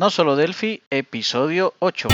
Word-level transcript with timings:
No 0.00 0.10
solo 0.10 0.36
Delphi, 0.36 0.80
episodio 0.90 1.74
8. 1.80 2.08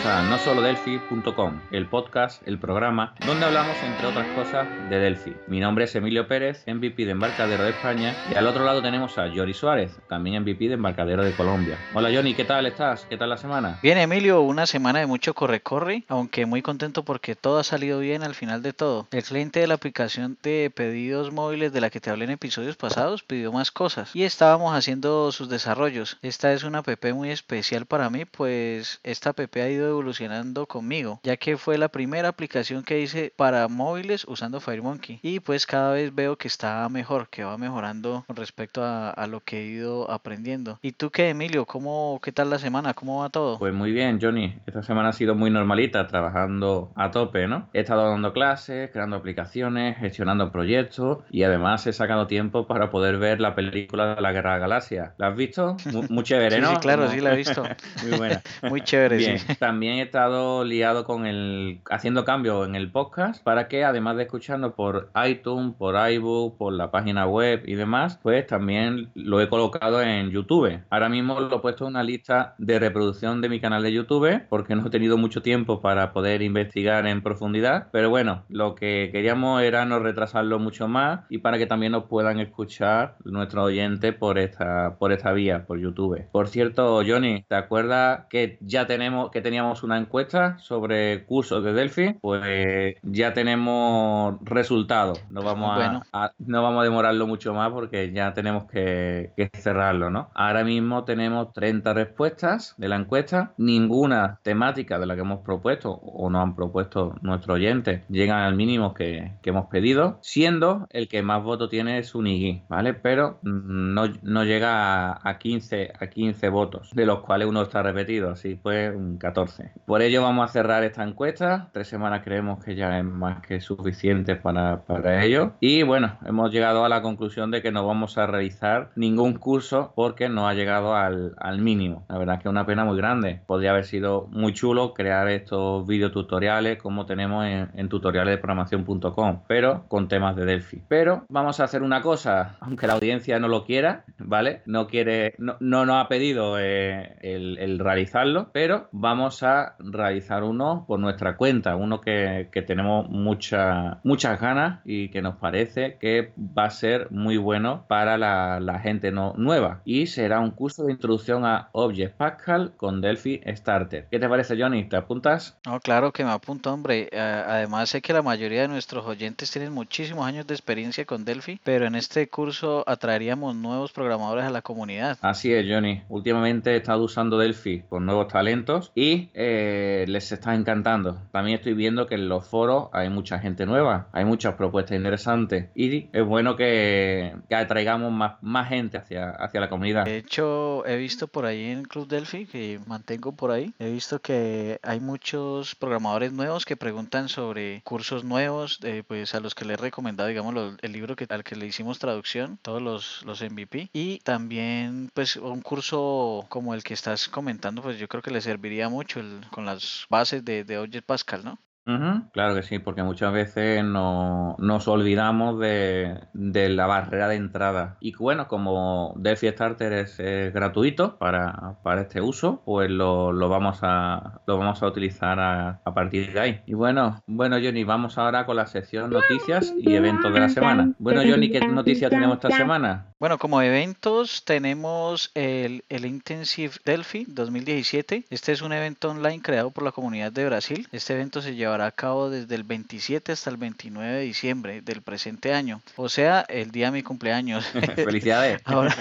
Bienvenidos 0.00 0.28
a 0.28 0.30
nosolodelphi.com, 0.30 1.60
el 1.72 1.86
podcast, 1.86 2.46
el 2.48 2.58
programa, 2.58 3.14
donde 3.26 3.44
hablamos, 3.44 3.76
entre 3.82 4.06
otras 4.06 4.26
cosas, 4.28 4.66
de 4.88 4.98
Delphi. 4.98 5.34
Mi 5.46 5.60
nombre 5.60 5.84
es 5.84 5.94
Emilio 5.94 6.26
Pérez, 6.26 6.64
MVP 6.66 7.04
de 7.04 7.10
Embarcadero 7.10 7.64
de 7.64 7.70
España, 7.70 8.14
y 8.32 8.34
al 8.34 8.46
otro 8.46 8.64
lado 8.64 8.80
tenemos 8.80 9.18
a 9.18 9.28
Jory 9.28 9.52
Suárez, 9.52 9.98
también 10.08 10.42
MVP 10.42 10.68
de 10.68 10.74
Embarcadero 10.74 11.22
de 11.22 11.32
Colombia. 11.32 11.76
Hola 11.92 12.10
Johnny, 12.14 12.32
¿qué 12.32 12.44
tal 12.44 12.64
estás? 12.64 13.04
¿Qué 13.10 13.18
tal 13.18 13.28
la 13.28 13.36
semana? 13.36 13.78
Bien, 13.82 13.98
Emilio, 13.98 14.40
una 14.40 14.64
semana 14.64 15.00
de 15.00 15.06
mucho 15.06 15.34
corre-corre, 15.34 16.04
aunque 16.08 16.46
muy 16.46 16.62
contento 16.62 17.04
porque 17.04 17.34
todo 17.34 17.58
ha 17.58 17.64
salido 17.64 17.98
bien 17.98 18.22
al 18.22 18.34
final 18.34 18.62
de 18.62 18.72
todo. 18.72 19.06
El 19.10 19.22
cliente 19.22 19.60
de 19.60 19.66
la 19.66 19.74
aplicación 19.74 20.38
de 20.42 20.72
pedidos 20.74 21.30
móviles 21.30 21.74
de 21.74 21.80
la 21.82 21.90
que 21.90 22.00
te 22.00 22.08
hablé 22.08 22.24
en 22.24 22.30
episodios 22.30 22.76
pasados 22.76 23.22
pidió 23.22 23.52
más 23.52 23.70
cosas 23.70 24.16
y 24.16 24.24
estábamos 24.24 24.74
haciendo 24.74 25.30
sus 25.30 25.50
desarrollos. 25.50 26.16
Esta 26.22 26.52
es 26.54 26.64
una 26.64 26.78
app 26.78 26.88
muy 27.12 27.30
especial 27.30 27.84
para 27.84 28.08
mí, 28.08 28.24
pues 28.24 29.00
esta 29.02 29.30
app 29.30 29.40
ha 29.40 29.68
ido 29.68 29.89
evolucionando 29.90 30.66
conmigo, 30.66 31.20
ya 31.22 31.36
que 31.36 31.56
fue 31.56 31.78
la 31.78 31.88
primera 31.88 32.28
aplicación 32.28 32.82
que 32.82 33.00
hice 33.00 33.32
para 33.36 33.68
móviles 33.68 34.24
usando 34.28 34.60
FireMonkey. 34.60 35.20
Y 35.22 35.40
pues 35.40 35.66
cada 35.66 35.92
vez 35.92 36.14
veo 36.14 36.36
que 36.36 36.48
está 36.48 36.88
mejor, 36.88 37.28
que 37.28 37.44
va 37.44 37.58
mejorando 37.58 38.24
con 38.26 38.36
respecto 38.36 38.82
a, 38.82 39.10
a 39.10 39.26
lo 39.26 39.40
que 39.40 39.60
he 39.60 39.66
ido 39.66 40.10
aprendiendo. 40.10 40.78
¿Y 40.82 40.92
tú 40.92 41.10
qué, 41.10 41.30
Emilio? 41.30 41.66
¿Cómo, 41.66 42.20
qué 42.22 42.32
tal 42.32 42.50
la 42.50 42.58
semana? 42.58 42.94
¿Cómo 42.94 43.20
va 43.20 43.28
todo? 43.30 43.58
Pues 43.58 43.74
muy 43.74 43.92
bien, 43.92 44.18
Johnny. 44.20 44.54
Esta 44.66 44.82
semana 44.82 45.10
ha 45.10 45.12
sido 45.12 45.34
muy 45.34 45.50
normalita, 45.50 46.06
trabajando 46.06 46.92
a 46.94 47.10
tope, 47.10 47.46
¿no? 47.46 47.68
He 47.72 47.80
estado 47.80 48.08
dando 48.10 48.32
clases, 48.32 48.90
creando 48.90 49.16
aplicaciones, 49.16 49.98
gestionando 49.98 50.50
proyectos 50.52 51.18
y 51.30 51.42
además 51.42 51.86
he 51.86 51.92
sacado 51.92 52.26
tiempo 52.26 52.66
para 52.66 52.90
poder 52.90 53.18
ver 53.18 53.40
la 53.40 53.54
película 53.54 54.14
de 54.14 54.20
la 54.20 54.32
Guerra 54.32 54.54
de 54.54 54.60
la 54.60 54.66
Galaxia. 54.68 55.14
¿La 55.18 55.28
has 55.28 55.36
visto? 55.36 55.76
Muy, 55.92 56.06
muy 56.08 56.24
chévere, 56.30 56.56
Sí, 56.56 56.62
¿no? 56.62 56.70
sí, 56.70 56.76
claro, 56.76 57.08
sí 57.10 57.20
la 57.20 57.32
he 57.32 57.36
visto. 57.36 57.62
muy 58.02 58.12
buena. 58.12 58.42
Muy 58.68 58.82
chévere, 58.82 59.16
Bien, 59.16 59.38
sí. 59.38 59.46
También 59.70 59.98
he 59.98 60.02
estado 60.02 60.64
liado 60.64 61.04
con 61.04 61.26
el 61.26 61.80
haciendo 61.88 62.24
cambios 62.24 62.66
en 62.66 62.74
el 62.74 62.90
podcast 62.90 63.40
para 63.44 63.68
que 63.68 63.84
además 63.84 64.16
de 64.16 64.24
escucharnos 64.24 64.72
por 64.72 65.12
iTunes, 65.24 65.76
por 65.78 65.94
iBook, 66.10 66.58
por 66.58 66.72
la 66.72 66.90
página 66.90 67.28
web 67.28 67.62
y 67.66 67.76
demás, 67.76 68.18
pues 68.20 68.48
también 68.48 69.10
lo 69.14 69.40
he 69.40 69.48
colocado 69.48 70.02
en 70.02 70.30
YouTube. 70.30 70.80
Ahora 70.90 71.08
mismo 71.08 71.38
lo 71.38 71.54
he 71.54 71.60
puesto 71.60 71.84
en 71.84 71.90
una 71.90 72.02
lista 72.02 72.56
de 72.58 72.80
reproducción 72.80 73.40
de 73.40 73.48
mi 73.48 73.60
canal 73.60 73.84
de 73.84 73.92
YouTube 73.92 74.42
porque 74.48 74.74
no 74.74 74.84
he 74.84 74.90
tenido 74.90 75.16
mucho 75.16 75.40
tiempo 75.40 75.80
para 75.80 76.12
poder 76.12 76.42
investigar 76.42 77.06
en 77.06 77.22
profundidad, 77.22 77.90
pero 77.92 78.10
bueno, 78.10 78.42
lo 78.48 78.74
que 78.74 79.10
queríamos 79.12 79.62
era 79.62 79.84
no 79.84 80.00
retrasarlo 80.00 80.58
mucho 80.58 80.88
más 80.88 81.20
y 81.28 81.38
para 81.38 81.58
que 81.58 81.66
también 81.66 81.92
nos 81.92 82.06
puedan 82.06 82.40
escuchar 82.40 83.14
nuestros 83.24 83.66
oyentes 83.66 84.12
por 84.14 84.36
esta 84.36 84.96
por 84.98 85.12
esta 85.12 85.30
vía, 85.30 85.64
por 85.64 85.78
YouTube. 85.78 86.26
Por 86.32 86.48
cierto, 86.48 87.02
Johnny, 87.06 87.44
¿te 87.46 87.54
acuerdas 87.54 88.26
que 88.28 88.58
ya 88.60 88.88
tenemos 88.88 89.30
que 89.30 89.40
teníamos 89.40 89.59
una 89.82 89.98
encuesta 89.98 90.58
sobre 90.58 91.24
cursos 91.24 91.62
de 91.64 91.72
Delphi? 91.72 92.14
Pues 92.20 92.96
ya 93.02 93.32
tenemos 93.32 94.36
resultados. 94.42 95.20
No 95.30 95.42
vamos 95.42 95.70
a, 95.72 95.74
Bueno. 95.76 96.02
a- 96.12 96.32
no 96.38 96.62
vamos 96.62 96.80
a 96.80 96.84
demorarlo 96.84 97.26
mucho 97.26 97.54
más 97.54 97.70
porque 97.70 98.12
ya 98.12 98.32
tenemos 98.34 98.64
que, 98.64 99.32
que 99.36 99.50
cerrarlo, 99.54 100.10
¿no? 100.10 100.30
Ahora 100.34 100.64
mismo 100.64 101.04
tenemos 101.04 101.52
30 101.52 101.94
respuestas 101.94 102.74
de 102.78 102.88
la 102.88 102.96
encuesta, 102.96 103.54
ninguna 103.56 104.40
temática 104.42 104.98
de 104.98 105.06
la 105.06 105.14
que 105.14 105.20
hemos 105.22 105.40
propuesto 105.40 105.90
o 105.92 106.30
nos 106.30 106.42
han 106.42 106.54
propuesto 106.56 107.14
nuestros 107.22 107.56
oyentes 107.56 108.02
llegan 108.08 108.40
al 108.40 108.54
mínimo 108.56 108.94
que, 108.94 109.32
que 109.42 109.50
hemos 109.50 109.66
pedido, 109.66 110.18
siendo 110.22 110.86
el 110.90 111.08
que 111.08 111.22
más 111.22 111.42
votos 111.42 111.70
tiene 111.70 111.98
es 111.98 112.14
Unigui, 112.14 112.62
¿vale? 112.68 112.94
Pero 112.94 113.38
no, 113.42 114.04
no 114.22 114.44
llega 114.44 115.12
a, 115.12 115.28
a 115.30 115.38
15, 115.38 115.92
a 115.98 116.06
15 116.08 116.48
votos, 116.48 116.90
de 116.94 117.06
los 117.06 117.20
cuales 117.20 117.48
uno 117.48 117.62
está 117.62 117.82
repetido, 117.82 118.30
así 118.30 118.54
pues 118.56 118.94
un 118.94 119.18
14. 119.18 119.49
Por 119.86 120.02
ello 120.02 120.22
vamos 120.22 120.48
a 120.48 120.52
cerrar 120.52 120.84
esta 120.84 121.02
encuesta, 121.02 121.68
tres 121.72 121.88
semanas 121.88 122.22
creemos 122.24 122.64
que 122.64 122.74
ya 122.74 122.98
es 122.98 123.04
más 123.04 123.40
que 123.40 123.60
suficiente 123.60 124.36
para, 124.36 124.82
para 124.82 125.24
ello. 125.24 125.52
Y 125.60 125.82
bueno, 125.82 126.18
hemos 126.24 126.50
llegado 126.50 126.84
a 126.84 126.88
la 126.88 127.02
conclusión 127.02 127.50
de 127.50 127.62
que 127.62 127.72
no 127.72 127.86
vamos 127.86 128.18
a 128.18 128.26
realizar 128.26 128.90
ningún 128.96 129.34
curso 129.34 129.92
porque 129.94 130.28
no 130.28 130.48
ha 130.48 130.54
llegado 130.54 130.94
al, 130.94 131.34
al 131.38 131.60
mínimo. 131.60 132.04
La 132.08 132.18
verdad 132.18 132.36
es 132.36 132.42
que 132.42 132.48
es 132.48 132.52
una 132.52 132.66
pena 132.66 132.84
muy 132.84 132.96
grande. 132.96 133.40
Podría 133.46 133.70
haber 133.70 133.84
sido 133.84 134.28
muy 134.30 134.52
chulo 134.52 134.94
crear 134.94 135.28
estos 135.28 135.86
videotutoriales 135.86 136.78
como 136.78 137.06
tenemos 137.06 137.46
en, 137.46 137.70
en 137.74 137.88
tutoriales 137.88 138.34
de 138.34 138.38
programación.com, 138.38 139.42
pero 139.46 139.84
con 139.88 140.08
temas 140.08 140.36
de 140.36 140.44
Delphi. 140.44 140.82
Pero 140.88 141.24
vamos 141.28 141.60
a 141.60 141.64
hacer 141.64 141.82
una 141.82 142.02
cosa, 142.02 142.56
aunque 142.60 142.86
la 142.86 142.94
audiencia 142.94 143.38
no 143.38 143.48
lo 143.48 143.64
quiera, 143.64 144.04
¿vale? 144.18 144.62
No 144.66 144.86
quiere, 144.86 145.34
no, 145.38 145.56
no 145.60 145.86
nos 145.86 146.04
ha 146.04 146.08
pedido 146.08 146.58
eh, 146.58 147.16
el, 147.20 147.58
el 147.58 147.78
realizarlo, 147.78 148.50
pero 148.52 148.88
vamos 148.92 149.39
a 149.42 149.74
realizar 149.78 150.42
uno 150.44 150.84
por 150.86 150.98
nuestra 150.98 151.36
cuenta, 151.36 151.76
uno 151.76 152.00
que, 152.00 152.48
que 152.52 152.62
tenemos 152.62 153.08
mucha, 153.08 153.98
muchas 154.04 154.40
ganas 154.40 154.80
y 154.84 155.08
que 155.10 155.22
nos 155.22 155.36
parece 155.36 155.96
que 156.00 156.32
va 156.36 156.64
a 156.64 156.70
ser 156.70 157.08
muy 157.10 157.36
bueno 157.36 157.84
para 157.88 158.18
la, 158.18 158.60
la 158.60 158.78
gente 158.80 159.10
no, 159.12 159.34
nueva. 159.36 159.80
Y 159.84 160.06
será 160.06 160.40
un 160.40 160.50
curso 160.50 160.84
de 160.84 160.92
introducción 160.92 161.44
a 161.44 161.68
Object 161.72 162.16
Pascal 162.16 162.72
con 162.76 163.00
Delphi 163.00 163.40
Starter. 163.46 164.06
¿Qué 164.10 164.18
te 164.18 164.28
parece, 164.28 164.60
Johnny? 164.60 164.84
¿Te 164.84 164.96
apuntas? 164.96 165.58
No, 165.66 165.80
claro 165.80 166.12
que 166.12 166.24
me 166.24 166.30
apunto, 166.30 166.72
hombre. 166.72 167.08
A- 167.12 167.40
Además 167.60 167.88
sé 167.90 168.00
que 168.02 168.12
la 168.12 168.22
mayoría 168.22 168.62
de 168.62 168.68
nuestros 168.68 169.06
oyentes 169.06 169.50
tienen 169.50 169.72
muchísimos 169.72 170.26
años 170.26 170.46
de 170.46 170.54
experiencia 170.54 171.04
con 171.04 171.24
Delphi, 171.24 171.60
pero 171.64 171.86
en 171.86 171.94
este 171.94 172.28
curso 172.28 172.84
atraeríamos 172.86 173.54
nuevos 173.56 173.92
programadores 173.92 174.44
a 174.44 174.50
la 174.50 174.62
comunidad. 174.62 175.18
Así 175.22 175.52
es, 175.52 175.66
Johnny. 175.68 176.02
Últimamente 176.08 176.72
he 176.72 176.76
estado 176.76 177.02
usando 177.02 177.38
Delphi 177.38 177.82
con 177.88 178.06
nuevos 178.06 178.28
talentos 178.28 178.92
y 178.94 179.29
eh, 179.34 180.04
les 180.08 180.32
está 180.32 180.54
encantando. 180.54 181.20
También 181.32 181.56
estoy 181.58 181.74
viendo 181.74 182.06
que 182.06 182.14
en 182.16 182.28
los 182.28 182.46
foros 182.46 182.88
hay 182.92 183.08
mucha 183.10 183.38
gente 183.38 183.66
nueva, 183.66 184.08
hay 184.12 184.24
muchas 184.24 184.54
propuestas 184.54 184.96
interesantes 184.96 185.68
y 185.74 186.08
es 186.12 186.24
bueno 186.24 186.56
que, 186.56 187.34
que 187.48 187.54
atraigamos 187.54 188.12
más, 188.12 188.34
más 188.42 188.68
gente 188.68 188.98
hacia, 188.98 189.30
hacia 189.30 189.60
la 189.60 189.68
comunidad. 189.68 190.04
De 190.04 190.16
hecho, 190.18 190.84
he 190.86 190.96
visto 190.96 191.28
por 191.28 191.44
ahí 191.44 191.64
en 191.66 191.82
Club 191.84 192.08
Delphi, 192.08 192.46
que 192.46 192.80
mantengo 192.86 193.32
por 193.32 193.50
ahí, 193.50 193.72
he 193.78 193.90
visto 193.90 194.20
que 194.20 194.78
hay 194.82 195.00
muchos 195.00 195.74
programadores 195.74 196.32
nuevos 196.32 196.64
que 196.64 196.76
preguntan 196.76 197.28
sobre 197.28 197.82
cursos 197.84 198.24
nuevos, 198.24 198.78
eh, 198.82 199.02
pues 199.06 199.34
a 199.34 199.40
los 199.40 199.54
que 199.54 199.64
les 199.64 199.78
he 199.78 199.82
recomendado, 199.82 200.28
digamos, 200.28 200.54
lo- 200.54 200.76
el 200.80 200.92
libro 200.92 201.16
que, 201.16 201.26
al 201.28 201.44
que 201.44 201.56
le 201.56 201.66
hicimos 201.66 201.98
traducción, 201.98 202.58
todos 202.62 202.82
los, 202.82 203.22
los 203.24 203.42
MVP. 203.42 203.90
Y 203.92 204.18
también, 204.20 205.10
pues, 205.14 205.36
un 205.36 205.60
curso 205.60 206.46
como 206.48 206.74
el 206.74 206.82
que 206.82 206.94
estás 206.94 207.28
comentando, 207.28 207.82
pues 207.82 207.98
yo 207.98 208.08
creo 208.08 208.22
que 208.22 208.30
le 208.30 208.40
serviría 208.40 208.88
mucho 208.88 209.19
el- 209.20 209.40
con 209.50 209.64
las 209.64 210.06
bases 210.10 210.44
de, 210.44 210.64
de 210.64 210.78
Object 210.78 211.06
Pascal, 211.06 211.44
¿no? 211.44 211.58
Ujú, 211.86 212.30
Claro 212.32 212.54
que 212.54 212.62
sí, 212.62 212.78
porque 212.78 213.02
muchas 213.02 213.32
veces 213.32 213.82
no, 213.82 214.54
nos 214.58 214.86
olvidamos 214.86 215.58
de, 215.58 216.20
de 216.34 216.68
la 216.68 216.86
barrera 216.86 217.26
de 217.26 217.36
entrada. 217.36 217.96
Y 218.00 218.14
bueno, 218.14 218.46
como 218.48 219.14
Delphi 219.16 219.48
Starter 219.48 219.92
es, 219.94 220.20
eh, 220.20 220.50
gratuito 220.54 221.18
para, 221.18 221.78
para 221.82 222.02
este 222.02 222.20
uso, 222.20 222.62
pues 222.66 222.90
lo, 222.90 223.32
lo 223.32 223.48
vamos 223.48 223.78
a 223.82 224.42
lo 224.46 224.58
vamos 224.58 224.82
a 224.82 224.86
utilizar 224.86 225.40
a, 225.40 225.80
a 225.84 225.94
partir 225.94 226.32
de 226.32 226.38
ahí. 226.40 226.60
Y 226.66 226.74
bueno, 226.74 227.22
bueno 227.26 227.56
Johnny, 227.56 227.82
vamos 227.82 228.18
ahora 228.18 228.44
con 228.46 228.56
la 228.56 228.66
sección 228.66 229.10
noticias 229.10 229.74
y 229.78 229.94
eventos 229.96 230.32
de 230.34 230.38
la 230.40 230.48
semana. 230.50 230.94
Bueno 230.98 231.22
Johnny, 231.32 231.50
¿qué 231.50 231.60
noticias 231.74 232.10
tenemos 232.10 232.36
esta 232.36 232.50
semana? 232.58 233.09
Bueno, 233.20 233.36
como 233.36 233.60
eventos 233.60 234.46
tenemos 234.46 235.30
el, 235.34 235.84
el 235.90 236.06
Intensive 236.06 236.72
Delphi 236.86 237.26
2017. 237.28 238.24
Este 238.30 238.52
es 238.52 238.62
un 238.62 238.72
evento 238.72 239.10
online 239.10 239.42
creado 239.42 239.70
por 239.70 239.84
la 239.84 239.92
comunidad 239.92 240.32
de 240.32 240.46
Brasil. 240.46 240.88
Este 240.90 241.12
evento 241.12 241.42
se 241.42 241.54
llevará 241.54 241.84
a 241.84 241.90
cabo 241.90 242.30
desde 242.30 242.54
el 242.54 242.64
27 242.64 243.32
hasta 243.32 243.50
el 243.50 243.58
29 243.58 244.10
de 244.10 244.22
diciembre 244.22 244.80
del 244.80 245.02
presente 245.02 245.52
año. 245.52 245.82
O 245.96 246.08
sea, 246.08 246.46
el 246.48 246.70
día 246.70 246.86
de 246.86 246.92
mi 246.92 247.02
cumpleaños. 247.02 247.66
Felicidades. 247.94 248.62
Ahora, 248.64 248.96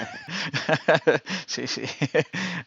sí, 1.45 1.65
sí. 1.67 1.83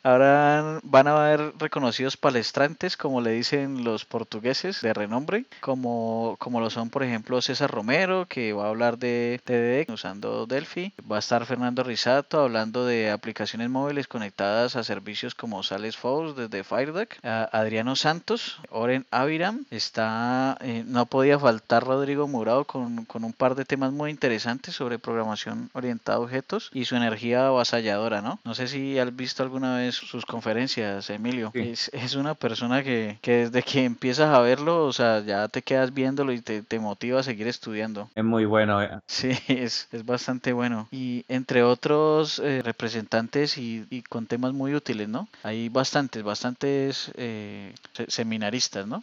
Ahora 0.02 0.80
van 0.82 1.06
a 1.06 1.22
haber 1.22 1.52
reconocidos 1.58 2.16
palestrantes, 2.16 2.96
como 2.96 3.20
le 3.20 3.32
dicen 3.32 3.84
los 3.84 4.06
portugueses 4.06 4.80
de 4.80 4.94
renombre, 4.94 5.44
como, 5.60 6.34
como 6.38 6.60
lo 6.60 6.70
son, 6.70 6.88
por 6.88 7.02
ejemplo, 7.02 7.42
César 7.42 7.70
Romero, 7.70 8.24
que 8.26 8.54
va 8.54 8.64
a 8.64 8.70
hablar 8.70 8.96
de 8.96 9.38
TDD 9.44 9.92
usando 9.92 10.46
Delphi. 10.46 10.94
Va 11.10 11.16
a 11.16 11.18
estar 11.18 11.41
estar 11.42 11.56
Fernando 11.56 11.82
Risato 11.82 12.40
hablando 12.40 12.86
de 12.86 13.10
aplicaciones 13.10 13.68
móviles 13.68 14.06
conectadas 14.06 14.76
a 14.76 14.84
servicios 14.84 15.34
como 15.34 15.62
Sales 15.62 15.96
Force 15.96 16.40
desde 16.40 16.64
FireDeck. 16.64 17.18
Adriano 17.22 17.96
Santos, 17.96 18.60
Oren 18.70 19.06
Aviram, 19.10 19.64
está, 19.70 20.56
eh, 20.60 20.84
no 20.86 21.06
podía 21.06 21.38
faltar 21.38 21.84
Rodrigo 21.84 22.28
Murado 22.28 22.64
con, 22.64 23.04
con, 23.06 23.24
un 23.24 23.32
par 23.32 23.54
de 23.54 23.64
temas 23.64 23.92
muy 23.92 24.10
interesantes 24.10 24.74
sobre 24.74 24.98
programación 24.98 25.70
orientada 25.72 26.18
a 26.18 26.20
objetos 26.20 26.70
y 26.72 26.84
su 26.84 26.96
energía 26.96 27.46
avasalladora, 27.46 28.20
¿no? 28.22 28.38
No 28.44 28.54
sé 28.54 28.68
si 28.68 28.98
has 28.98 29.14
visto 29.14 29.42
alguna 29.42 29.76
vez 29.76 29.94
sus 29.94 30.26
conferencias, 30.26 31.08
Emilio. 31.10 31.50
Es, 31.54 31.90
es, 31.92 32.14
una 32.14 32.34
persona 32.34 32.82
que, 32.82 33.18
que, 33.22 33.48
desde 33.48 33.62
que 33.62 33.84
empiezas 33.84 34.34
a 34.34 34.40
verlo, 34.40 34.84
o 34.84 34.92
sea, 34.92 35.20
ya 35.20 35.48
te 35.48 35.62
quedas 35.62 35.94
viéndolo 35.94 36.32
y 36.32 36.40
te, 36.40 36.62
te 36.62 36.78
motiva 36.78 37.20
a 37.20 37.22
seguir 37.22 37.46
estudiando. 37.48 38.10
Es 38.14 38.24
muy 38.24 38.44
bueno. 38.44 38.82
Eh. 38.82 38.90
Sí, 39.06 39.30
es, 39.48 39.88
es 39.92 40.04
bastante 40.04 40.52
bueno. 40.52 40.88
Y 40.90 41.24
entre 41.32 41.62
otros 41.62 42.38
eh, 42.40 42.60
representantes 42.62 43.56
y, 43.56 44.02
con 44.10 44.26
temas 44.26 44.52
muy 44.52 44.74
útiles, 44.74 45.08
¿no? 45.08 45.28
Hay 45.42 45.70
bastantes, 45.70 46.22
bastantes 46.22 47.10
eh, 47.16 47.72
seminaristas, 48.06 48.86
¿no? 48.86 49.02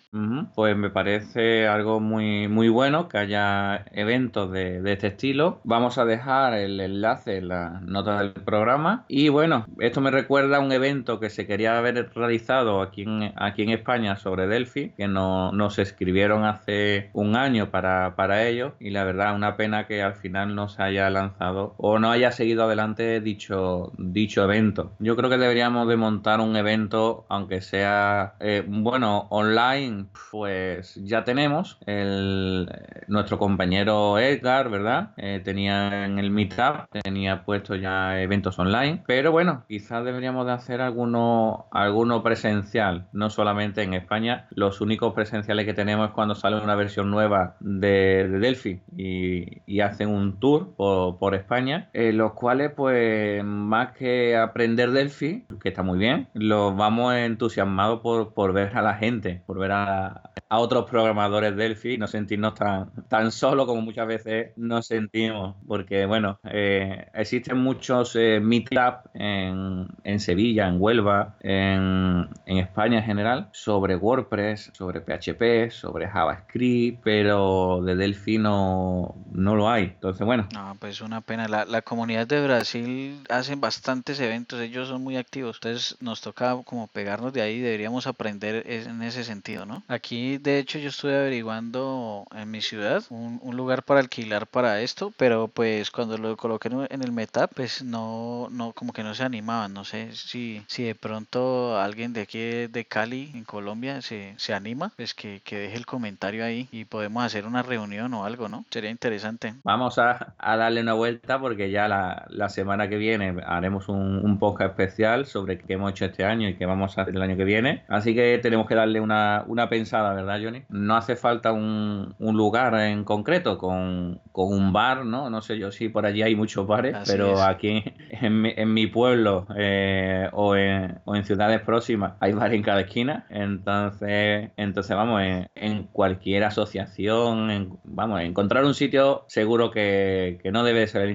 Pues 0.54 0.78
me 0.78 0.92
parece 0.92 1.68
algo 1.68 2.00
muy, 2.00 2.48
muy 2.48 2.70
bueno 2.70 3.10
que 3.10 3.18
haya 3.18 3.84
eventos 3.94 4.52
de, 4.52 4.80
este 4.92 5.08
estilo. 5.08 5.60
Vamos 5.64 5.98
a 5.98 6.06
dejar 6.06 6.54
el 6.54 6.80
enlace 6.80 7.38
en 7.38 7.48
la 7.48 7.82
nota 7.82 8.20
del 8.20 8.34
programa. 8.34 9.06
Y 9.08 9.30
bueno, 9.30 9.66
esto 9.80 10.00
me 10.00 10.12
recuerda 10.12 10.58
a 10.58 10.60
un 10.60 10.72
evento 10.72 11.20
que 11.20 11.32
se 11.32 11.48
quería 11.48 11.80
haber 11.80 12.12
realizado 12.14 12.84
aquí 12.84 13.04
en, 13.04 13.34
aquí 13.38 13.64
en 13.64 13.72
España 13.72 14.18
sobre 14.18 14.46
Delphi, 14.46 14.92
que 14.96 15.08
no, 15.08 15.52
nos 15.52 15.80
escribieron 15.80 16.46
hace 16.46 17.10
un 17.14 17.36
año 17.36 17.72
para, 17.72 18.16
para 18.16 18.46
ello. 18.46 18.76
Y 18.80 18.92
la 18.92 19.04
verdad, 19.04 19.36
una 19.36 19.56
pena 19.56 19.88
que 19.88 20.04
al 20.04 20.14
final 20.14 20.54
no 20.54 20.68
se 20.68 20.84
haya 20.84 21.10
lanzado 21.10 21.74
o 21.78 21.98
no 21.98 22.12
haya 22.12 22.19
seguido 22.32 22.64
adelante 22.64 23.22
dicho, 23.22 23.92
dicho 23.98 24.44
evento. 24.44 24.92
Yo 25.00 25.16
creo 25.16 25.30
que 25.30 25.38
deberíamos 25.38 25.88
de 25.88 25.96
montar 25.96 26.40
un 26.40 26.56
evento, 26.56 27.26
aunque 27.30 27.62
sea, 27.62 28.36
eh, 28.40 28.64
bueno, 28.68 29.28
online, 29.30 30.06
pues 30.32 30.96
ya 31.04 31.24
tenemos. 31.24 31.80
El, 31.86 32.70
nuestro 33.08 33.40
compañero 33.40 34.20
Edgar, 34.20 34.70
¿verdad? 34.70 35.12
Eh, 35.18 35.42
tenía 35.44 36.06
en 36.06 36.20
el 36.20 36.32
Meetup, 36.32 36.88
tenía 37.04 37.44
puesto 37.44 37.76
ya 37.76 38.22
eventos 38.22 38.60
online, 38.60 39.04
pero 39.08 39.32
bueno, 39.32 39.64
quizás 39.68 40.04
deberíamos 40.04 40.46
de 40.46 40.52
hacer 40.54 40.82
alguno, 40.82 41.68
alguno 41.72 42.22
presencial, 42.24 43.08
no 43.14 43.30
solamente 43.30 43.84
en 43.84 43.94
España. 43.94 44.48
Los 44.52 44.82
únicos 44.82 45.14
presenciales 45.14 45.66
que 45.66 45.74
tenemos 45.74 46.10
es 46.10 46.14
cuando 46.14 46.36
sale 46.36 46.62
una 46.62 46.76
versión 46.76 47.10
nueva 47.10 47.56
de, 47.60 48.28
Delphi 48.28 48.82
y, 48.96 49.62
y, 49.66 49.80
hacen 49.82 50.10
un 50.10 50.40
tour 50.40 50.76
por 50.76 51.36
España, 51.36 51.90
en 52.10 52.18
los 52.18 52.34
cuales 52.34 52.72
pues 52.76 53.44
más 53.44 53.92
que 53.98 54.36
aprender 54.36 54.92
Delphi, 54.92 55.46
que 55.62 55.70
está 55.70 55.84
muy 55.84 56.00
bien, 56.00 56.28
los 56.34 56.76
vamos 56.76 57.14
entusiasmados 57.16 58.02
por, 58.02 58.34
por 58.34 58.54
ver 58.54 58.76
a 58.76 58.82
la 58.82 58.96
gente, 58.96 59.42
por 59.46 59.60
ver 59.60 59.72
a, 59.72 60.32
a 60.50 60.58
otros 60.58 60.90
programadores 60.90 61.56
Delphi, 61.56 61.98
no 61.98 62.08
sentirnos 62.08 62.56
tan, 62.56 62.92
tan 63.08 63.32
solos 63.32 63.68
como 63.68 63.82
muchas 63.82 64.08
veces 64.08 64.52
nos 64.58 64.88
sentimos, 64.88 65.56
porque 65.68 66.08
bueno, 66.08 66.40
eh, 66.44 67.08
existen 67.14 67.58
muchos 67.58 68.16
eh, 68.16 68.40
meetups 68.42 69.10
en, 69.14 69.88
en, 70.04 70.20
Sevilla, 70.20 70.68
en 70.68 70.82
Huelva, 70.82 71.36
en, 71.42 72.30
en, 72.48 72.58
España 72.58 72.98
en 72.98 73.04
general, 73.04 73.50
sobre 73.52 73.96
WordPress, 73.96 74.72
sobre 74.74 75.02
PHP, 75.02 75.72
sobre 75.72 76.08
JavaScript, 76.08 77.02
pero 77.04 77.82
de 77.84 77.96
Delphi 77.96 78.40
no, 78.40 79.16
no 79.32 79.56
lo 79.56 79.70
hay. 79.70 79.84
Entonces, 79.84 80.26
bueno. 80.26 80.48
No, 80.54 80.76
pues 80.80 81.02
una 81.02 81.22
pena. 81.22 81.48
La, 81.48 81.66
la 81.66 81.84
comunidad 82.00 82.28
de 82.28 82.42
Brasil 82.42 83.26
hacen 83.28 83.60
bastantes 83.60 84.22
eventos, 84.22 84.62
ellos 84.62 84.88
son 84.88 85.04
muy 85.04 85.18
activos, 85.18 85.58
entonces 85.58 85.98
nos 86.00 86.22
toca 86.22 86.56
como 86.64 86.88
pegarnos 86.88 87.34
de 87.34 87.42
ahí, 87.42 87.60
deberíamos 87.60 88.08
aprender 88.08 88.64
en 88.68 89.02
ese 89.02 89.26
sentido, 89.26 89.66
¿no? 89.66 89.84
Aquí 89.90 90.38
de 90.38 90.60
hecho 90.60 90.80
yo 90.80 90.88
estuve 90.88 91.18
averiguando 91.18 92.26
en 92.34 92.50
mi 92.50 92.62
ciudad 92.62 93.04
un, 93.10 93.42
lugar 93.54 93.84
para 93.84 94.00
alquilar 94.00 94.48
para 94.48 94.80
esto, 94.80 95.12
pero 95.18 95.50
pues 95.50 95.92
cuando 95.92 96.18
lo 96.18 96.38
coloqué 96.38 96.70
en 96.70 97.04
el 97.04 97.12
Metap, 97.12 97.52
pues 97.54 97.84
no, 97.84 98.48
no, 98.50 98.72
como 98.72 98.94
que 98.94 99.04
no 99.04 99.14
se 99.14 99.24
animaban, 99.24 99.74
no 99.74 99.84
sé 99.84 100.14
si, 100.14 100.64
si 100.68 100.84
de 100.84 100.96
pronto 100.96 101.78
alguien 101.78 102.14
de 102.14 102.22
aquí 102.22 102.40
de 102.40 102.86
Cali, 102.88 103.30
en 103.34 103.44
Colombia, 103.44 104.02
se, 104.02 104.36
se 104.38 104.54
anima, 104.54 104.94
pues 104.96 105.14
que, 105.14 105.42
que 105.44 105.58
deje 105.58 105.76
el 105.76 105.86
comentario 105.86 106.46
ahí 106.46 106.70
y 106.72 106.86
podemos 106.86 107.26
hacer 107.26 107.46
una 107.46 107.62
reunión 107.62 108.14
o 108.14 108.24
algo, 108.24 108.48
¿no? 108.48 108.64
Sería 108.70 108.90
interesante. 108.90 109.56
Vamos 109.64 110.00
a, 110.00 110.34
a 110.38 110.56
darle 110.56 110.80
una 110.80 110.94
vuelta 110.94 111.38
porque 111.38 111.70
ya 111.72 111.79
la, 111.88 112.26
la 112.30 112.50
semana 112.50 112.90
que 112.90 112.98
viene 112.98 113.36
haremos 113.46 113.90
un, 113.90 114.20
un 114.24 114.40
podcast 114.40 114.72
especial 114.72 115.26
sobre 115.26 115.58
qué 115.60 115.74
hemos 115.74 115.92
hecho 115.92 116.06
este 116.06 116.26
año 116.26 116.50
y 116.50 116.56
qué 116.56 116.66
vamos 116.66 116.98
a 116.98 117.02
hacer 117.02 117.16
el 117.16 117.22
año 117.22 117.38
que 117.38 117.44
viene. 117.44 117.84
Así 117.88 118.14
que 118.14 118.40
tenemos 118.42 118.68
que 118.68 118.76
darle 118.76 119.00
una, 119.00 119.44
una 119.48 119.70
pensada, 119.70 120.14
¿verdad? 120.14 120.40
Johnny. 120.44 120.64
No 120.70 120.96
hace 120.96 121.16
falta 121.16 121.52
un, 121.52 122.16
un 122.20 122.38
lugar 122.38 122.74
en 122.76 123.04
concreto 123.04 123.58
con, 123.58 124.22
con, 124.32 124.54
un 124.54 124.74
bar, 124.74 125.06
¿no? 125.06 125.30
No 125.30 125.42
sé 125.42 125.58
yo 125.58 125.72
si 125.72 125.90
por 125.90 126.06
allí 126.06 126.22
hay 126.22 126.36
muchos 126.36 126.66
bares, 126.68 126.96
pero 127.06 127.42
aquí 127.42 127.84
en 128.10 128.42
mi, 128.42 128.54
en 128.56 128.74
mi 128.74 128.88
pueblo 128.88 129.48
eh, 129.56 130.28
o, 130.34 130.56
en, 130.56 131.00
o, 131.06 131.16
en, 131.16 131.24
ciudades 131.24 131.62
próximas 131.62 132.14
hay 132.20 132.34
bares 132.34 132.56
en 132.56 132.64
cada 132.64 132.82
esquina. 132.82 133.26
Entonces, 133.30 134.52
entonces 134.58 134.96
vamos, 134.96 135.22
en, 135.22 135.48
en 135.56 135.84
cualquier 135.84 136.44
asociación, 136.44 137.80
vamos, 137.84 138.22
encontrar 138.22 138.66
un 138.66 138.74
sitio 138.74 139.26
seguro 139.28 139.72
que, 139.72 140.40
que, 140.42 140.52
no 140.52 140.64
debe 140.64 140.88
ser 140.88 141.04
el 141.04 141.12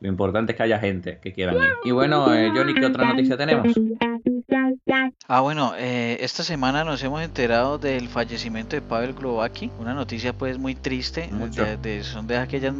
Lo 0.00 0.08
importante 0.08 0.52
es 0.52 0.56
que 0.56 0.62
haya 0.62 0.78
gente 0.78 1.18
que 1.20 1.32
quiera 1.32 1.52
ir. 1.54 1.60
Y 1.84 1.90
bueno, 1.90 2.32
eh, 2.34 2.50
Johnny, 2.54 2.74
¿qué 2.74 2.86
otra 2.86 3.06
noticia 3.06 3.36
tenemos? 3.36 3.66
Ah, 5.32 5.42
bueno, 5.42 5.74
eh, 5.76 6.16
esta 6.22 6.42
semana 6.42 6.82
nos 6.82 7.00
hemos 7.04 7.22
enterado 7.22 7.78
del 7.78 8.08
fallecimiento 8.08 8.74
de 8.74 8.82
Pavel 8.82 9.14
Globaki, 9.14 9.70
una 9.78 9.94
noticia 9.94 10.32
pues 10.32 10.58
muy 10.58 10.74
triste, 10.74 11.30
de, 11.30 11.76
de, 11.76 12.02
son 12.02 12.26
de 12.26 12.36
aquellas 12.36 12.74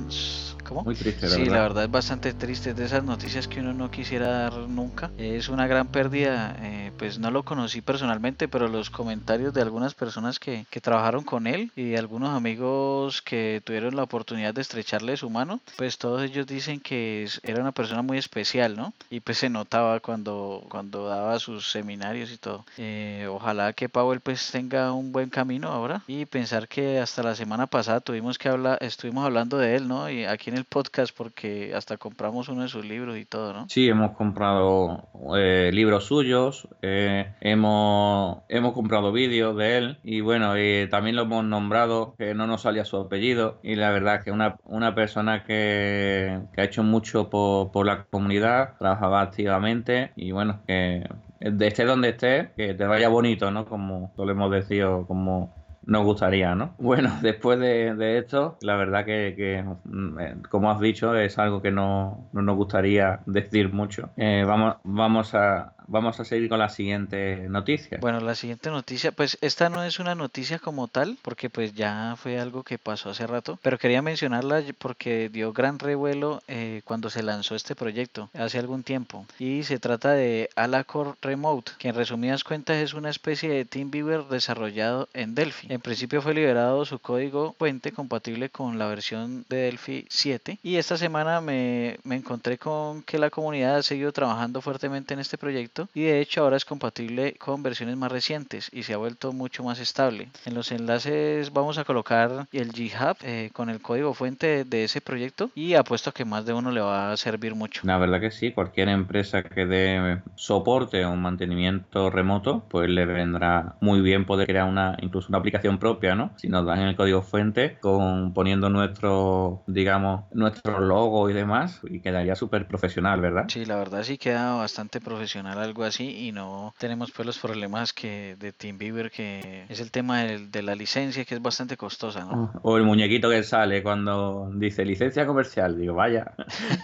muy 0.71 0.95
triste, 0.95 1.27
la 1.27 1.35
sí, 1.35 1.45
la 1.47 1.61
verdad 1.61 1.85
es 1.85 1.91
bastante 1.91 2.33
triste. 2.33 2.75
de 2.75 2.85
esas 2.85 3.05
noticias 3.05 3.49
que 3.49 3.61
uno 3.61 3.73
no 3.73 3.91
quisiera 3.91 4.29
dar 4.29 4.53
nunca. 4.55 5.11
Es 5.19 5.49
una 5.49 5.67
gran 5.67 5.89
pérdida. 5.89 6.57
Eh, 6.61 6.93
pues 6.97 7.19
no 7.19 7.31
lo 7.31 7.45
conocí 7.45 7.81
personalmente, 7.81 8.47
pero 8.47 8.69
los 8.69 8.91
comentarios 8.91 9.55
de 9.55 9.63
algunas 9.63 9.95
personas 9.95 10.39
que, 10.39 10.67
que 10.71 10.81
trabajaron 10.81 11.25
con 11.25 11.47
él 11.47 11.73
y 11.75 11.97
algunos 11.97 12.31
amigos 12.31 13.23
que 13.23 13.63
tuvieron 13.65 13.97
la 13.97 14.03
oportunidad 14.03 14.55
de 14.55 14.61
estrecharle 14.61 15.17
su 15.17 15.31
mano, 15.31 15.61
pues 15.77 15.99
todos 15.99 16.23
ellos 16.23 16.47
dicen 16.47 16.81
que 16.81 17.29
era 17.43 17.61
una 17.61 17.73
persona 17.73 18.03
muy 18.03 18.19
especial, 18.19 18.77
¿no? 18.77 18.93
Y 19.09 19.21
pues 19.21 19.39
se 19.39 19.49
notaba 19.49 20.01
cuando, 20.01 20.65
cuando 20.69 21.07
daba 21.07 21.39
sus 21.39 21.71
seminarios 21.71 22.31
y 22.31 22.37
todo. 22.41 22.65
Eh, 22.79 23.27
ojalá 23.31 23.73
que 23.73 23.89
Powell 23.89 24.21
pues 24.21 24.51
tenga 24.51 24.93
un 24.93 25.13
buen 25.13 25.31
camino 25.31 25.69
ahora 25.69 26.03
y 26.07 26.25
pensar 26.27 26.69
que 26.69 26.99
hasta 26.99 27.23
la 27.23 27.35
semana 27.35 27.67
pasada 27.67 28.01
tuvimos 28.01 28.39
que 28.39 28.49
hablar, 28.49 28.79
estuvimos 28.81 29.25
hablando 29.25 29.59
de 29.59 29.77
él, 29.77 29.89
¿no? 29.89 30.11
Y 30.11 30.25
aquí 30.25 30.51
en 30.51 30.57
el 30.57 30.65
podcast 30.65 31.17
porque 31.17 31.73
hasta 31.75 31.97
compramos 31.97 32.49
uno 32.49 32.63
de 32.63 32.69
sus 32.69 32.85
libros 32.85 33.17
y 33.19 33.25
todo, 33.25 33.53
¿no? 33.53 33.67
Sí, 33.69 33.89
hemos 33.89 34.13
comprado 34.13 35.09
eh, 35.37 35.71
libros 35.73 36.05
suyos, 36.05 36.67
eh, 36.83 37.33
hemos, 37.41 38.39
hemos 38.49 38.73
comprado 38.73 39.13
vídeos 39.13 39.57
de 39.57 39.79
él 39.79 39.99
y 40.03 40.21
bueno, 40.21 40.55
también 40.91 41.17
lo 41.17 41.23
hemos 41.23 41.45
nombrado, 41.45 42.15
que 42.19 42.35
no 42.35 42.47
nos 42.47 42.63
salía 42.63 42.85
su 42.85 42.97
apellido 42.97 43.59
y 43.63 43.77
la 43.77 43.91
verdad 43.91 44.23
que 44.23 44.31
una, 44.31 44.57
una 44.65 44.95
persona 44.95 45.45
que, 45.45 46.41
que 46.53 46.61
ha 46.61 46.65
hecho 46.65 46.83
mucho 46.83 47.29
por, 47.29 47.71
por 47.71 47.87
la 47.87 48.05
comunidad, 48.05 48.77
trabajaba 48.79 49.21
activamente 49.21 50.13
y 50.17 50.33
bueno, 50.33 50.61
que 50.67 51.05
esté 51.41 51.85
donde 51.85 52.11
esté, 52.11 52.51
que 52.57 52.75
te 52.75 52.85
vaya 52.87 53.09
bonito, 53.09 53.51
¿no? 53.51 53.65
Como 53.65 54.13
solemos 54.17 54.51
decir, 54.51 54.85
como 55.07 55.55
nos 55.87 56.05
gustaría, 56.05 56.55
¿no? 56.55 56.75
Bueno, 56.79 57.19
después 57.23 57.59
de, 57.59 58.19
esto, 58.19 58.59
la 58.61 58.77
verdad 58.77 59.05
que, 59.05 59.65
mm, 59.85 60.21
eh, 60.21 60.37
como 60.49 60.71
has 60.71 60.81
dicho, 60.81 61.17
es 61.17 61.39
algo 61.39 61.63
que 61.63 61.71
no, 61.71 62.29
nos 62.33 62.57
gustaría 62.57 63.21
decir 63.27 63.73
mucho. 63.73 64.11
Eh, 64.17 64.45
vamos, 64.47 64.77
vamos 64.85 65.35
a, 65.35 65.73
vamos 65.91 66.21
a 66.21 66.25
seguir 66.25 66.49
con 66.49 66.59
la 66.59 66.69
siguiente 66.69 67.49
noticia. 67.49 67.99
Bueno, 68.01 68.21
la 68.21 68.35
siguiente 68.35 68.71
noticia, 68.71 69.13
pues 69.13 69.37
esta 69.41 69.69
no 69.69 69.83
es 69.85 69.99
una 69.99 70.15
noticia 70.15 70.59
como 70.59 70.89
tal, 70.89 71.19
porque 71.23 71.51
pues 71.51 71.75
ya 71.75 72.15
fue 72.17 72.39
algo 72.39 72.63
que 72.63 72.79
pasó 72.79 73.11
hace 73.11 73.27
rato, 73.27 73.59
pero 73.63 73.79
quería 73.79 74.01
mencionarla 74.01 74.63
porque 74.79 75.29
dio 75.29 75.53
gran 75.53 75.79
revuelo 75.79 76.43
eh, 76.47 76.83
cuando 76.85 77.11
se 77.11 77.23
lanzó 77.23 77.55
este 77.55 77.75
proyecto 77.75 78.31
hace 78.35 78.59
algún 78.59 78.83
tiempo. 78.83 79.27
Y 79.39 79.65
se 79.65 79.79
trata 79.79 80.13
de 80.13 80.49
Alacor 80.55 81.17
Remote, 81.21 81.73
que 81.79 81.89
en 81.89 81.95
resumidas 81.97 82.45
cuentas 82.45 82.77
es 82.77 82.95
una 82.95 83.11
especie 83.11 83.51
de 83.51 83.65
TeamViewer 83.65 84.25
desarrollado 84.27 85.09
en 85.13 85.35
Delphi. 85.35 85.67
En 85.71 85.81
principio 85.81 86.23
fue 86.23 86.35
liberado 86.35 86.85
su 86.85 86.99
código 87.01 87.55
fuente 87.59 87.93
compatible 87.93 88.49
con 88.49 88.79
la 88.79 88.87
versión 88.87 89.45
de 89.49 89.57
Delphi 89.57 90.07
7 90.09 90.59
y 90.63 90.77
esta 90.77 90.97
semana 90.97 91.41
me, 91.41 91.99
me 92.05 92.17
encontré 92.17 92.59
con 92.59 93.03
que 93.03 93.19
la 93.19 93.31
comunidad 93.31 93.77
ha 93.77 93.83
seguido 93.83 94.13
trabajando 94.13 94.61
fuertemente 94.61 95.15
en 95.15 95.21
este 95.21 95.39
proyecto 95.39 95.80
y 95.95 96.03
de 96.03 96.21
hecho 96.21 96.43
ahora 96.43 96.57
es 96.57 96.65
compatible 96.65 97.35
con 97.35 97.63
versiones 97.63 97.97
más 97.97 98.13
recientes 98.13 98.71
y 98.73 98.83
se 98.83 98.95
ha 98.95 98.99
vuelto 98.99 99.33
mucho 99.33 99.63
más 99.63 99.81
estable. 99.81 100.29
En 100.45 100.55
los 100.55 100.73
enlaces 100.73 101.53
vamos 101.53 101.79
a 101.79 101.85
colocar 101.85 102.47
el 102.53 102.73
GitHub 102.73 103.17
eh, 103.23 103.51
con 103.53 103.71
el 103.71 103.81
código 103.81 104.15
fuente 104.15 104.65
de 104.65 104.85
ese 104.85 105.01
proyecto 105.01 105.51
y 105.55 105.75
apuesto 105.75 106.11
a 106.11 106.13
que 106.13 106.25
más 106.25 106.45
de 106.45 106.53
uno 106.53 106.71
le 106.71 106.81
va 106.81 107.13
a 107.13 107.17
servir 107.17 107.55
mucho. 107.55 107.83
La 107.85 107.99
verdad 107.99 108.21
que 108.21 108.31
sí, 108.31 108.53
cualquier 108.53 108.89
empresa 108.89 109.43
que 109.43 109.67
dé 109.67 110.23
soporte 110.35 111.05
o 111.05 111.11
un 111.11 111.23
mantenimiento 111.23 112.11
remoto, 112.11 112.65
pues 112.69 112.89
le 112.89 113.05
vendrá 113.07 113.77
muy 113.81 114.01
bien 114.01 114.27
poder 114.27 114.47
crear 114.47 114.69
una 114.69 114.97
incluso 115.01 115.29
una 115.29 115.39
aplicación 115.39 115.79
propia, 115.79 116.15
¿no? 116.15 116.33
Si 116.37 116.49
nos 116.49 116.67
dan 116.67 116.81
el 116.81 116.97
código 116.97 117.23
fuente 117.23 117.79
con 117.81 118.33
poniendo 118.33 118.71
nuestro, 118.71 119.63
digamos, 119.67 120.25
nuestro 120.33 120.81
logo 120.81 121.29
y 121.31 121.33
demás 121.33 121.81
y 121.89 122.01
quedaría 122.01 122.35
súper 122.35 122.67
profesional, 122.67 123.21
¿verdad? 123.21 123.45
Sí, 123.49 123.65
la 123.65 123.77
verdad 123.77 124.03
sí 124.03 124.19
queda 124.19 124.55
bastante 124.55 125.01
profesional 125.01 125.70
algo 125.71 125.85
así 125.85 126.27
y 126.27 126.33
no 126.33 126.75
tenemos 126.79 127.13
pues 127.13 127.25
los 127.25 127.39
problemas 127.39 127.93
que 127.93 128.37
de 128.39 128.53
TeamViewer 128.53 129.11
que 129.11 129.67
es 129.69 129.81
el 129.81 129.93
tema 129.93 130.25
de, 130.25 130.63
la 130.63 130.75
licencia 130.75 131.25
que 131.25 131.37
es 131.37 131.43
bastante 131.43 131.77
costosa, 131.77 132.25
¿no? 132.25 132.53
O 132.63 132.77
el 132.77 132.83
muñequito 132.83 133.31
que 133.31 133.43
sale 133.45 133.83
cuando 133.83 134.51
dice 134.55 134.85
licencia 134.85 135.25
comercial, 135.27 135.79
digo, 135.79 135.95
vaya. 135.95 136.33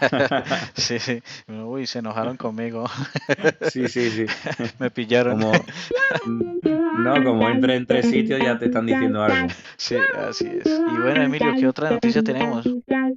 sí, 0.75 0.99
sí, 1.01 1.21
uy, 1.49 1.87
se 1.87 1.99
enojaron 1.99 2.37
conmigo. 2.37 2.89
sí, 3.71 3.89
sí, 3.89 4.09
sí. 4.11 4.27
Me 4.79 4.91
pillaron. 4.91 5.41
Como, 5.41 5.53
no, 6.99 7.25
como 7.25 7.49
entre 7.49 7.77
en 7.77 7.87
tres 7.87 8.09
sitios 8.09 8.41
ya 8.41 8.59
te 8.59 8.67
están 8.67 8.87
diciendo 8.87 9.23
algo. 9.23 9.49
Sí, 9.77 9.97
así 10.29 10.47
es. 10.47 10.67
Y 10.67 11.01
bueno, 11.03 11.23
Emilio, 11.23 11.53
¿qué 11.59 11.67
otra 11.67 11.91
noticia 11.91 12.23
tenemos? 12.23 12.67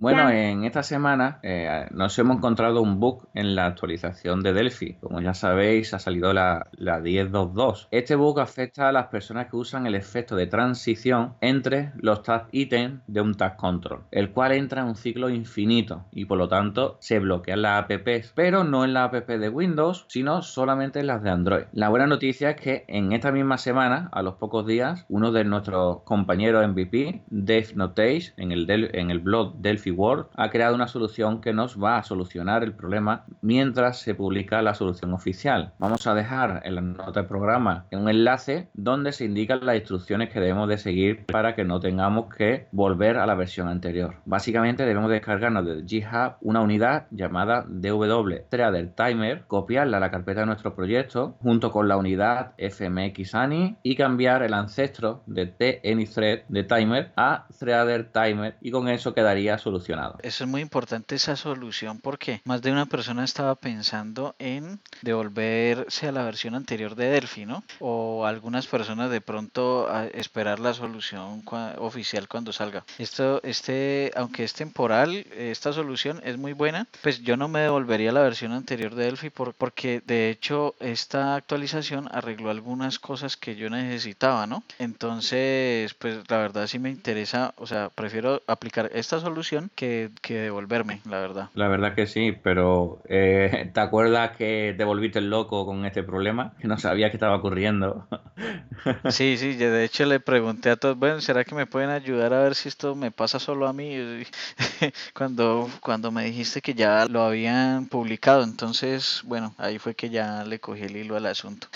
Bueno, 0.01 0.29
en 0.29 0.63
esta 0.63 0.81
semana 0.81 1.39
eh, 1.43 1.85
nos 1.91 2.17
hemos 2.19 2.37
encontrado 2.37 2.81
un 2.81 3.01
bug 3.01 3.27
en 3.33 3.53
la 3.53 3.65
actualización 3.65 4.41
de 4.41 4.53
Delphi. 4.53 4.93
Como 4.93 5.19
ya 5.19 5.33
sabéis, 5.33 5.93
ha 5.93 5.99
salido 5.99 6.31
la, 6.31 6.67
la 6.71 7.01
10.2.2. 7.01 7.89
Este 7.91 8.15
bug 8.15 8.39
afecta 8.39 8.87
a 8.87 8.93
las 8.93 9.07
personas 9.07 9.47
que 9.47 9.57
usan 9.57 9.85
el 9.87 9.95
efecto 9.95 10.37
de 10.37 10.47
transición 10.47 11.33
entre 11.41 11.91
los 11.97 12.23
tab 12.23 12.47
ítems 12.53 13.01
de 13.07 13.19
un 13.19 13.35
task 13.35 13.57
control, 13.57 14.03
el 14.11 14.31
cual 14.31 14.53
entra 14.53 14.83
en 14.83 14.87
un 14.87 14.95
ciclo 14.95 15.29
infinito 15.29 16.05
y 16.13 16.23
por 16.23 16.37
lo 16.37 16.47
tanto 16.47 16.95
se 17.01 17.19
bloquean 17.19 17.61
las 17.61 17.83
apps, 17.83 18.31
pero 18.33 18.63
no 18.63 18.85
en 18.85 18.93
la 18.93 19.03
app 19.03 19.27
de 19.27 19.49
Windows, 19.49 20.05
sino 20.07 20.41
solamente 20.41 21.01
en 21.01 21.07
las 21.07 21.23
de 21.23 21.29
Android. 21.29 21.63
La 21.73 21.89
buena 21.89 22.07
noticia 22.07 22.51
es 22.51 22.61
que 22.61 22.85
en 22.87 23.11
esta 23.11 23.33
misma 23.33 23.57
semana, 23.57 24.07
a 24.13 24.21
los 24.21 24.35
pocos 24.35 24.65
días, 24.65 25.05
uno 25.09 25.33
de 25.33 25.43
nuestros 25.43 26.03
compañeros 26.03 26.65
MVP, 26.65 27.23
Dave 27.27 27.67
Notage, 27.75 28.31
en 28.37 28.53
el, 28.53 28.69
en 28.93 29.11
el 29.11 29.19
blog 29.19 29.55
Delphi 29.55 29.88
Word 29.91 30.27
ha 30.35 30.49
creado 30.49 30.75
una 30.75 30.87
solución 30.87 31.41
que 31.41 31.53
nos 31.53 31.81
va 31.81 31.97
a 31.97 32.03
solucionar 32.03 32.63
el 32.63 32.73
problema 32.73 33.25
mientras 33.41 33.99
se 33.99 34.15
publica 34.15 34.61
la 34.61 34.73
solución 34.73 35.13
oficial. 35.13 35.73
Vamos 35.79 36.07
a 36.07 36.13
dejar 36.13 36.61
en 36.65 36.75
la 36.75 36.81
nota 36.81 37.21
del 37.21 37.27
programa 37.27 37.85
un 37.91 38.09
enlace 38.09 38.69
donde 38.73 39.11
se 39.11 39.25
indican 39.25 39.65
las 39.65 39.75
instrucciones 39.75 40.29
que 40.29 40.39
debemos 40.39 40.67
de 40.69 40.77
seguir 40.77 41.25
para 41.25 41.55
que 41.55 41.65
no 41.65 41.79
tengamos 41.79 42.33
que 42.33 42.67
volver 42.71 43.17
a 43.17 43.25
la 43.25 43.35
versión 43.35 43.67
anterior. 43.67 44.15
Básicamente 44.25 44.85
debemos 44.85 45.11
descargarnos 45.11 45.65
de 45.65 45.83
GitHub 45.85 46.35
una 46.41 46.61
unidad 46.61 47.07
llamada 47.11 47.65
DW 47.67 48.47
Threader 48.49 48.93
Timer, 48.93 49.43
copiarla 49.47 49.97
a 49.97 49.99
la 49.99 50.11
carpeta 50.11 50.41
de 50.41 50.47
nuestro 50.47 50.75
proyecto 50.75 51.35
junto 51.41 51.71
con 51.71 51.87
la 51.87 51.97
unidad 51.97 52.53
FMXANI 52.57 53.77
y 53.83 53.95
cambiar 53.95 54.43
el 54.43 54.53
ancestro 54.53 55.23
de 55.25 55.45
TAnyThread 55.47 56.43
de 56.47 56.63
timer 56.63 57.11
a 57.15 57.45
Threader 57.57 58.11
Timer 58.11 58.55
y 58.61 58.71
con 58.71 58.87
eso 58.87 59.13
quedaría 59.13 59.57
solucionado 59.69 60.17
eso 60.23 60.43
es 60.43 60.49
muy 60.49 60.61
importante 60.61 61.15
esa 61.15 61.35
solución 61.35 61.99
porque 61.99 62.41
más 62.45 62.61
de 62.61 62.71
una 62.71 62.85
persona 62.85 63.23
estaba 63.23 63.55
pensando 63.55 64.35
en 64.39 64.79
devolverse 65.01 66.07
a 66.07 66.11
la 66.11 66.23
versión 66.23 66.55
anterior 66.55 66.95
de 66.95 67.09
Delphi, 67.09 67.45
¿no? 67.45 67.63
O 67.79 68.25
algunas 68.25 68.67
personas 68.67 69.09
de 69.11 69.21
pronto 69.21 69.87
a 69.89 70.05
esperar 70.07 70.59
la 70.59 70.73
solución 70.73 71.43
oficial 71.77 72.27
cuando 72.27 72.53
salga. 72.53 72.83
Esto, 72.97 73.41
este, 73.43 74.11
aunque 74.15 74.43
es 74.43 74.53
temporal, 74.53 75.25
esta 75.31 75.73
solución 75.73 76.21
es 76.23 76.37
muy 76.37 76.53
buena, 76.53 76.87
pues 77.01 77.21
yo 77.21 77.37
no 77.37 77.47
me 77.47 77.61
devolvería 77.61 78.11
a 78.11 78.13
la 78.13 78.21
versión 78.21 78.51
anterior 78.51 78.95
de 78.95 79.05
Delphi 79.05 79.29
por, 79.29 79.53
porque 79.53 80.01
de 80.05 80.29
hecho 80.29 80.75
esta 80.79 81.35
actualización 81.35 82.09
arregló 82.11 82.49
algunas 82.49 82.99
cosas 82.99 83.37
que 83.37 83.55
yo 83.55 83.69
necesitaba, 83.69 84.47
¿no? 84.47 84.63
Entonces, 84.79 85.93
pues 85.95 86.29
la 86.29 86.37
verdad 86.37 86.67
sí 86.67 86.79
me 86.79 86.89
interesa, 86.89 87.53
o 87.57 87.67
sea, 87.67 87.89
prefiero 87.89 88.41
aplicar 88.47 88.89
esta 88.93 89.19
solución 89.19 89.58
que, 89.75 90.11
devolverme, 90.27 91.01
la 91.09 91.19
verdad. 91.19 91.49
La 91.53 91.67
verdad 91.67 91.95
que 91.95 92.07
sí, 92.07 92.31
pero 92.31 93.01
eh, 93.07 93.69
¿te 93.73 93.79
acuerdas 93.79 94.37
que 94.37 94.73
te 94.77 94.83
volviste 94.83 95.21
loco 95.21 95.65
con 95.65 95.85
este 95.85 96.03
problema? 96.03 96.53
Que 96.59 96.67
no 96.67 96.77
sabía 96.77 97.09
qué 97.09 97.17
estaba 97.17 97.35
ocurriendo. 97.35 98.07
sí, 99.09 99.37
sí, 99.37 99.55
de 99.55 99.83
hecho 99.83 100.05
le 100.05 100.19
pregunté 100.19 100.69
a 100.69 100.77
todos, 100.77 100.97
bueno, 100.97 101.21
¿será 101.21 101.43
que 101.43 101.55
me 101.55 101.65
pueden 101.65 101.89
ayudar 101.89 102.33
a 102.33 102.43
ver 102.43 102.55
si 102.55 102.69
esto 102.69 102.95
me 102.95 103.11
pasa 103.11 103.39
solo 103.39 103.67
a 103.67 103.73
mí? 103.73 104.23
cuando, 105.13 105.69
cuando 105.81 106.11
me 106.11 106.23
dijiste 106.23 106.61
que 106.61 106.73
ya 106.73 107.05
lo 107.05 107.21
habían 107.21 107.87
publicado, 107.87 108.43
entonces, 108.43 109.21
bueno, 109.25 109.53
ahí 109.57 109.79
fue 109.79 109.95
que 109.95 110.09
ya 110.09 110.43
le 110.45 110.59
cogí 110.59 110.83
el 110.83 110.95
hilo 110.95 111.15
al 111.15 111.25
asunto. 111.25 111.67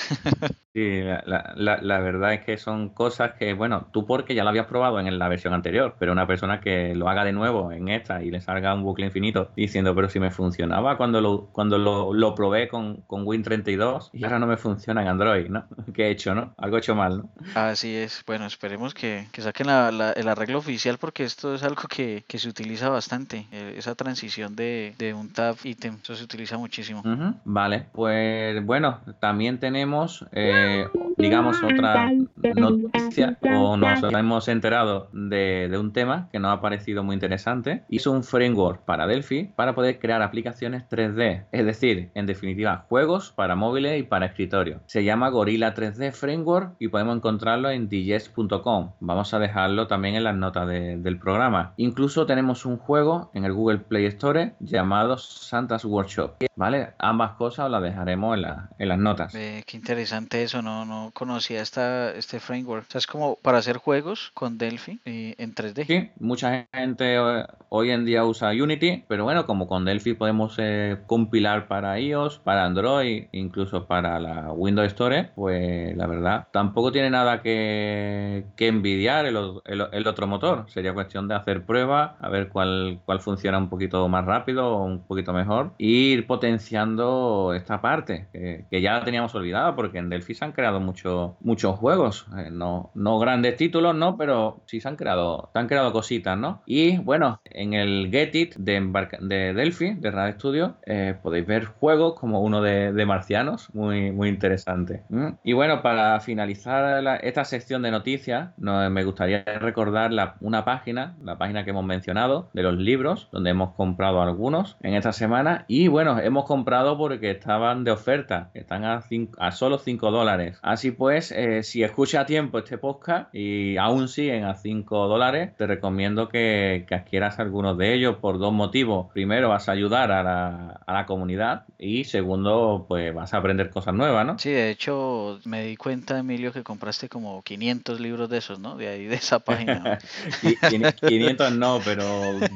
Sí, 0.73 1.01
la, 1.01 1.53
la, 1.55 1.77
la, 1.83 1.99
verdad 1.99 2.33
es 2.33 2.43
que 2.43 2.57
son 2.57 2.89
cosas 2.89 3.33
que, 3.33 3.53
bueno, 3.53 3.89
tú 3.93 4.07
porque 4.07 4.33
ya 4.33 4.43
lo 4.43 4.49
habías 4.49 4.65
probado 4.65 4.99
en 4.99 5.19
la 5.19 5.29
versión 5.29 5.53
anterior, 5.53 5.95
pero 5.99 6.11
una 6.11 6.25
persona 6.25 6.61
que 6.61 6.95
lo 6.95 7.09
haga 7.09 7.23
de 7.23 7.31
nuevo 7.31 7.71
en 7.75 7.89
esta 7.89 8.23
y 8.23 8.31
le 8.31 8.41
salga 8.41 8.73
un 8.73 8.83
bucle 8.83 9.05
infinito 9.05 9.51
diciendo, 9.55 9.93
pero 9.95 10.09
si 10.09 10.19
me 10.19 10.31
funcionaba 10.31 10.97
cuando 10.97 11.21
lo, 11.21 11.47
cuando 11.51 11.77
lo, 11.77 12.13
lo 12.13 12.35
probé 12.35 12.67
con, 12.67 13.01
con 13.07 13.25
Win32 13.25 14.09
y 14.13 14.23
ahora 14.23 14.39
no 14.39 14.47
me 14.47 14.57
funciona 14.57 15.01
en 15.01 15.07
Android, 15.07 15.49
¿no? 15.49 15.65
¿Qué 15.93 16.07
he 16.07 16.11
hecho, 16.11 16.35
no? 16.35 16.53
Algo 16.57 16.77
he 16.77 16.79
hecho 16.79 16.95
mal, 16.95 17.17
¿no? 17.17 17.29
Así 17.55 17.95
es. 17.95 18.23
Bueno, 18.25 18.45
esperemos 18.45 18.93
que, 18.93 19.27
que 19.31 19.41
saquen 19.41 19.67
la, 19.67 20.13
el 20.15 20.27
arreglo 20.27 20.59
oficial 20.59 20.97
porque 20.97 21.23
esto 21.23 21.55
es 21.55 21.63
algo 21.63 21.83
que, 21.89 22.23
que 22.27 22.37
se 22.37 22.49
utiliza 22.49 22.89
bastante, 22.89 23.47
eh, 23.51 23.75
esa 23.77 23.95
transición 23.95 24.55
de, 24.55 24.95
de, 24.97 25.13
un 25.13 25.31
tab 25.31 25.55
ítem, 25.63 25.97
eso 26.01 26.15
se 26.15 26.23
utiliza 26.23 26.57
muchísimo. 26.57 27.01
Vale, 27.45 27.87
pues 27.91 28.63
bueno, 28.65 28.99
también 29.19 29.59
tenemos... 29.59 30.25
Eh, 30.31 30.85
digamos, 31.17 31.61
otra 31.63 32.11
noticia 32.55 33.37
o 33.41 33.77
nos 33.77 34.03
hemos 34.03 34.47
enterado 34.47 35.09
de, 35.13 35.67
de, 35.69 35.77
un 35.77 35.93
tema 35.93 36.29
que 36.31 36.39
nos 36.39 36.57
ha 36.57 36.61
parecido 36.61 37.03
muy 37.03 37.13
interesante. 37.13 37.62
Hizo 37.89 38.11
un 38.11 38.23
framework 38.23 38.83
para 38.85 39.07
Delphi 39.07 39.51
para 39.55 39.75
poder 39.75 39.99
crear 39.99 40.21
aplicaciones 40.21 40.83
3D, 40.89 41.45
es 41.51 41.65
decir, 41.65 42.11
en 42.13 42.25
definitiva, 42.25 42.85
juegos 42.89 43.31
para 43.31 43.55
móviles 43.55 43.99
y 43.99 44.03
para 44.03 44.25
escritorio. 44.25 44.81
Se 44.85 45.03
llama 45.03 45.29
Gorilla 45.29 45.73
3D 45.73 46.11
Framework 46.11 46.75
y 46.79 46.87
podemos 46.87 47.17
encontrarlo 47.17 47.69
en 47.69 47.89
digest.com. 47.89 48.91
Vamos 48.99 49.33
a 49.33 49.39
dejarlo 49.39 49.87
también 49.87 50.15
en 50.15 50.23
las 50.23 50.35
notas 50.35 50.67
del 50.67 51.19
programa. 51.19 51.73
Incluso 51.77 52.25
tenemos 52.25 52.65
un 52.65 52.77
juego 52.77 53.31
en 53.33 53.45
el 53.45 53.53
Google 53.53 53.79
Play 53.79 54.05
Store 54.05 54.53
llamado 54.59 55.17
Santa's 55.17 55.85
Workshop. 55.85 56.35
¿Vale? 56.55 56.93
Ambas 56.99 57.31
cosas 57.33 57.69
las 57.69 57.81
dejaremos 57.81 58.37
en, 58.37 58.45
en 58.77 58.89
las 58.89 58.99
notas. 58.99 59.33
qué 59.33 59.63
interesante 59.73 60.43
eso 60.43 60.61
no, 60.61 60.85
no 60.85 61.11
conocía 61.13 61.61
esta, 61.61 62.11
este 62.11 62.39
framework. 62.39 62.85
O 62.87 62.91
sea, 62.91 62.99
es 62.99 63.07
como 63.07 63.35
para 63.37 63.57
hacer 63.57 63.77
juegos 63.77 64.31
con 64.33 64.57
Delphi 64.57 64.99
eh, 65.05 65.35
en 65.37 65.53
3D. 65.53 65.85
Sí, 65.85 66.11
mucha 66.19 66.67
gente 66.73 67.15
eh, 67.15 67.45
hoy 67.69 67.91
en 67.91 68.05
día 68.05 68.23
usa 68.23 68.51
Unity, 68.51 69.03
pero 69.07 69.23
bueno, 69.23 69.45
como 69.45 69.67
con 69.67 69.85
Delphi 69.85 70.13
podemos 70.13 70.55
eh, 70.59 70.97
compilar 71.07 71.67
para 71.67 71.99
iOS, 71.99 72.39
para 72.39 72.65
Android, 72.65 73.25
incluso 73.31 73.87
para 73.87 74.19
la 74.19 74.51
Windows 74.51 74.87
Store, 74.87 75.31
pues 75.35 75.95
la 75.97 76.05
verdad, 76.07 76.47
tampoco 76.51 76.91
tiene 76.91 77.09
nada 77.09 77.41
que, 77.41 78.45
que 78.55 78.67
envidiar 78.67 79.25
el, 79.25 79.37
el, 79.65 80.07
otro 80.07 80.27
motor. 80.27 80.65
Sería 80.67 80.93
cuestión 80.93 81.27
de 81.27 81.35
hacer 81.35 81.65
pruebas, 81.65 82.11
a 82.19 82.29
ver 82.29 82.49
cuál, 82.49 82.99
cuál 83.05 83.19
funciona 83.19 83.57
un 83.57 83.69
poquito 83.69 84.07
más 84.07 84.25
rápido 84.25 84.67
o 84.67 84.83
un 84.83 84.99
poquito 84.99 85.33
mejor, 85.33 85.71
e 85.79 85.85
ir 85.85 86.27
potenciando 86.27 87.53
esta 87.55 87.81
parte, 87.81 88.27
que, 88.31 88.81
ya 88.81 88.93
la 88.93 89.03
teníamos 89.03 89.33
olvidada, 89.35 89.75
porque 89.75 89.97
en 89.97 90.09
Delphi 90.09 90.33
han 90.41 90.51
creado 90.51 90.79
muchos 90.79 91.31
muchos 91.41 91.77
juegos. 91.77 92.25
Eh, 92.37 92.49
no, 92.51 92.91
no 92.95 93.19
grandes 93.19 93.55
títulos, 93.57 93.95
¿no? 93.95 94.17
Pero 94.17 94.61
sí 94.65 94.79
se 94.79 94.87
han 94.87 94.95
creado, 94.95 95.49
se 95.53 95.59
han 95.59 95.67
creado 95.67 95.91
cositas, 95.91 96.37
¿no? 96.37 96.61
Y 96.65 96.97
bueno, 96.97 97.39
en 97.45 97.73
el 97.73 98.09
Get 98.11 98.35
It 98.35 98.55
de, 98.55 98.81
de 99.21 99.53
Delphi, 99.53 99.93
de 99.93 100.11
Radio 100.11 100.33
Studio, 100.33 100.75
eh, 100.85 101.15
podéis 101.21 101.45
ver 101.45 101.65
juegos 101.65 102.19
como 102.19 102.41
uno 102.41 102.61
de, 102.61 103.05
marcianos, 103.05 103.73
muy, 103.73 104.11
muy 104.11 104.29
interesante. 104.29 105.03
Y 105.43 105.53
bueno, 105.53 105.81
para 105.81 106.19
finalizar 106.21 107.19
esta 107.21 107.43
sección 107.43 107.81
de 107.81 107.91
noticias, 107.91 108.51
no, 108.57 108.89
me 108.89 109.03
gustaría 109.03 109.43
recordar 109.43 110.13
la, 110.13 110.35
una 110.39 110.63
página, 110.63 111.15
la 111.23 111.37
página 111.37 111.63
que 111.63 111.71
hemos 111.71 111.85
mencionado, 111.85 112.49
de 112.53 112.63
los 112.63 112.77
libros, 112.77 113.27
donde 113.31 113.49
hemos 113.49 113.73
comprado 113.75 114.21
algunos 114.21 114.77
en 114.81 114.93
esta 114.93 115.11
semana. 115.11 115.65
Y 115.67 115.87
bueno, 115.89 116.19
hemos 116.19 116.45
comprado 116.45 116.97
porque 116.97 117.31
estaban 117.31 117.83
de 117.83 117.91
oferta, 117.91 118.49
están 118.53 118.85
a, 118.85 119.03
a 119.37 119.51
solo 119.51 119.77
5 119.77 120.11
dólares. 120.11 120.59
Así 120.61 120.91
pues, 120.91 121.31
eh, 121.31 121.63
si 121.63 121.83
escuchas 121.83 122.23
a 122.23 122.25
tiempo 122.25 122.59
este 122.59 122.77
podcast 122.77 123.33
y 123.33 123.77
aún 123.77 124.07
siguen 124.07 124.45
a 124.45 124.55
5 124.55 125.07
dólares, 125.07 125.51
te 125.57 125.67
recomiendo 125.67 126.29
que, 126.29 126.85
que, 126.87 126.95
adquieras 126.95 127.32
algunos 127.39 127.77
de 127.77 127.93
ellos 127.93 128.17
por 128.17 128.39
dos 128.39 128.53
motivos. 128.53 129.07
Primero, 129.13 129.49
vas 129.49 129.69
a 129.69 129.71
ayudar 129.71 130.11
a 130.11 130.23
la, 130.23 130.81
a 130.85 130.93
la 130.93 131.05
comunidad 131.05 131.65
y 131.77 132.05
segundo, 132.05 132.85
pues 132.87 133.13
vas 133.13 133.33
a 133.33 133.37
aprender 133.37 133.69
cosas 133.69 133.93
nuevas, 133.93 134.25
¿no? 134.25 134.39
Sí, 134.39 134.51
de 134.51 134.69
hecho, 134.69 135.39
me 135.45 135.63
di 135.63 135.75
cuenta, 135.75 136.19
Emilio, 136.19 136.51
que 136.51 136.63
compraste 136.63 137.09
como 137.09 137.41
500 137.43 137.99
libros 137.99 138.29
de 138.29 138.37
esos, 138.37 138.59
¿no? 138.59 138.75
De 138.75 138.87
ahí, 138.87 139.05
de 139.05 139.15
esa 139.15 139.39
página. 139.39 139.99
500 141.07 141.53
no, 141.53 141.79
pero 141.83 142.05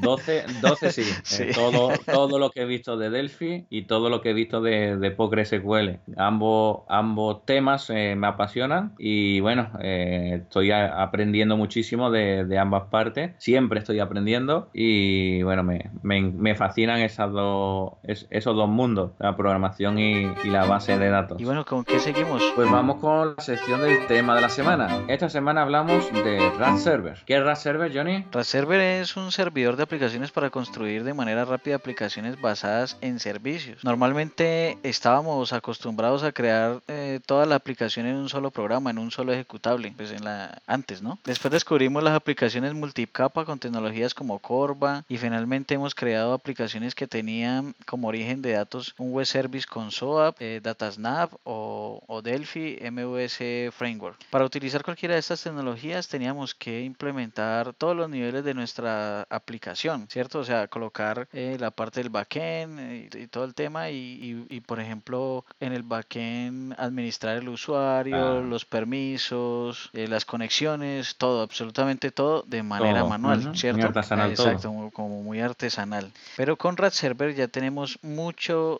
12, 0.01 0.45
12 0.61 0.91
sí. 0.91 1.03
Eh, 1.37 1.51
todo, 1.53 1.91
todo 2.05 2.39
lo 2.39 2.51
que 2.51 2.61
he 2.61 2.65
visto 2.65 2.97
de 2.97 3.09
Delphi 3.09 3.65
y 3.69 3.83
todo 3.83 4.09
lo 4.09 4.21
que 4.21 4.31
he 4.31 4.33
visto 4.33 4.61
de, 4.61 4.97
de 4.97 5.11
PostgreSQL. 5.11 5.99
Ambos, 6.15 6.81
ambos 6.89 7.45
temas 7.45 7.89
eh, 7.89 8.15
me 8.15 8.27
apasionan 8.27 8.93
y 8.97 9.39
bueno, 9.39 9.69
eh, 9.81 10.41
estoy 10.43 10.71
aprendiendo 10.71 11.57
muchísimo 11.57 12.11
de, 12.11 12.57
ambas 12.57 12.85
partes. 12.89 13.31
Siempre 13.37 13.79
estoy 13.79 13.99
aprendiendo 13.99 14.66
y 14.73 15.41
bueno, 15.43 15.63
me, 15.63 15.89
me, 16.03 16.55
fascinan 16.55 16.99
esas 16.99 17.31
dos, 17.31 17.93
esos 18.03 18.55
dos 18.55 18.69
mundos, 18.69 19.11
la 19.19 19.35
programación 19.35 19.99
y, 19.99 20.27
y 20.43 20.49
la 20.49 20.65
base 20.65 20.97
de 20.97 21.09
datos. 21.09 21.39
Y 21.39 21.45
bueno, 21.45 21.65
¿con 21.65 21.83
qué 21.83 21.99
seguimos? 21.99 22.43
Pues 22.55 22.69
vamos 22.71 22.97
con 22.97 23.35
la 23.35 23.43
sección 23.43 23.81
del 23.81 24.07
tema 24.07 24.35
de 24.35 24.41
la 24.41 24.49
semana. 24.49 25.03
Esta 25.07 25.29
semana 25.29 25.63
hablamos 25.63 26.11
de 26.11 26.51
RAS 26.57 26.81
Server. 26.81 27.17
¿Qué 27.25 27.37
es 27.37 27.43
RAS 27.43 27.61
Server, 27.61 27.91
Johnny? 27.93 28.25
RAS 28.31 28.47
Server 28.47 28.79
es 28.79 29.17
un 29.17 29.31
servidor 29.31 29.75
de 29.75 29.83
aplicaciones 29.83 30.31
para 30.31 30.49
construir 30.49 31.03
de 31.03 31.13
manera 31.13 31.45
rápida 31.45 31.75
aplicaciones 31.75 32.39
basadas 32.39 32.97
en 33.01 33.19
servicios. 33.19 33.83
Normalmente 33.83 34.77
estábamos 34.83 35.53
acostumbrados 35.53 36.23
a 36.23 36.31
crear 36.31 36.81
eh, 36.87 37.19
toda 37.25 37.45
la 37.45 37.55
aplicación 37.55 38.05
en 38.05 38.15
un 38.15 38.29
solo 38.29 38.51
programa, 38.51 38.89
en 38.89 38.97
un 38.97 39.11
solo 39.11 39.33
ejecutable, 39.33 39.93
pues 39.95 40.11
en 40.11 40.23
la 40.23 40.61
antes, 40.67 41.01
¿no? 41.01 41.19
Después 41.25 41.51
descubrimos 41.51 42.03
las 42.03 42.15
aplicaciones 42.15 42.73
multicapa 42.73 43.45
con 43.45 43.59
tecnologías 43.59 44.13
como 44.13 44.39
Corva 44.57 45.05
y 45.07 45.17
finalmente 45.17 45.75
hemos 45.75 45.93
creado 45.93 46.33
aplicaciones 46.33 46.95
que 46.95 47.05
tenían 47.05 47.75
como 47.85 48.07
origen 48.07 48.41
de 48.41 48.53
datos 48.53 48.95
un 48.97 49.11
web 49.11 49.27
service 49.27 49.67
con 49.67 49.91
SOAP, 49.91 50.35
eh, 50.39 50.59
DataSnap 50.63 51.31
o, 51.43 52.01
o 52.07 52.21
Delphi 52.23 52.79
MVS 52.81 53.71
Framework. 53.71 54.17
Para 54.31 54.45
utilizar 54.45 54.83
cualquiera 54.83 55.13
de 55.13 55.19
estas 55.19 55.43
tecnologías 55.43 56.07
teníamos 56.07 56.55
que 56.55 56.81
implementar 56.81 57.73
todos 57.73 57.95
los 57.95 58.09
niveles 58.09 58.43
de 58.43 58.55
nuestra 58.55 59.27
aplicación, 59.29 60.07
¿cierto? 60.09 60.39
O 60.39 60.43
sea, 60.43 60.67
colocar 60.67 61.27
eh, 61.33 61.57
la 61.59 61.69
parte 61.69 61.99
del 62.01 62.09
backend 62.09 62.79
eh, 62.79 63.09
y, 63.13 63.27
todo 63.27 63.43
el 63.43 63.53
tema 63.53 63.91
y, 63.91 64.47
y, 64.49 64.61
por 64.61 64.79
ejemplo 64.79 65.45
en 65.59 65.73
el 65.73 65.83
backend 65.83 66.73
administrar 66.79 67.37
el 67.37 67.49
usuario, 67.49 68.39
ah. 68.39 68.41
los 68.41 68.65
permisos, 68.65 69.91
eh, 69.93 70.07
las 70.07 70.25
conexiones, 70.25 71.15
todo, 71.17 71.43
absolutamente 71.43 72.09
todo 72.09 72.43
de 72.47 72.63
manera 72.63 73.05
manual, 73.05 73.55
¿cierto? 73.55 73.77
Muy 73.77 73.87
artesanal 73.87 74.31
Exacto, 74.31 74.46
como 74.93 75.23
muy 75.23 75.39
artesanal. 75.39 76.11
Pero 76.35 76.57
con 76.57 76.77
Rat 76.77 76.93
Server 76.93 77.33
ya 77.35 77.47
tenemos 77.47 77.99
mucho 78.01 78.79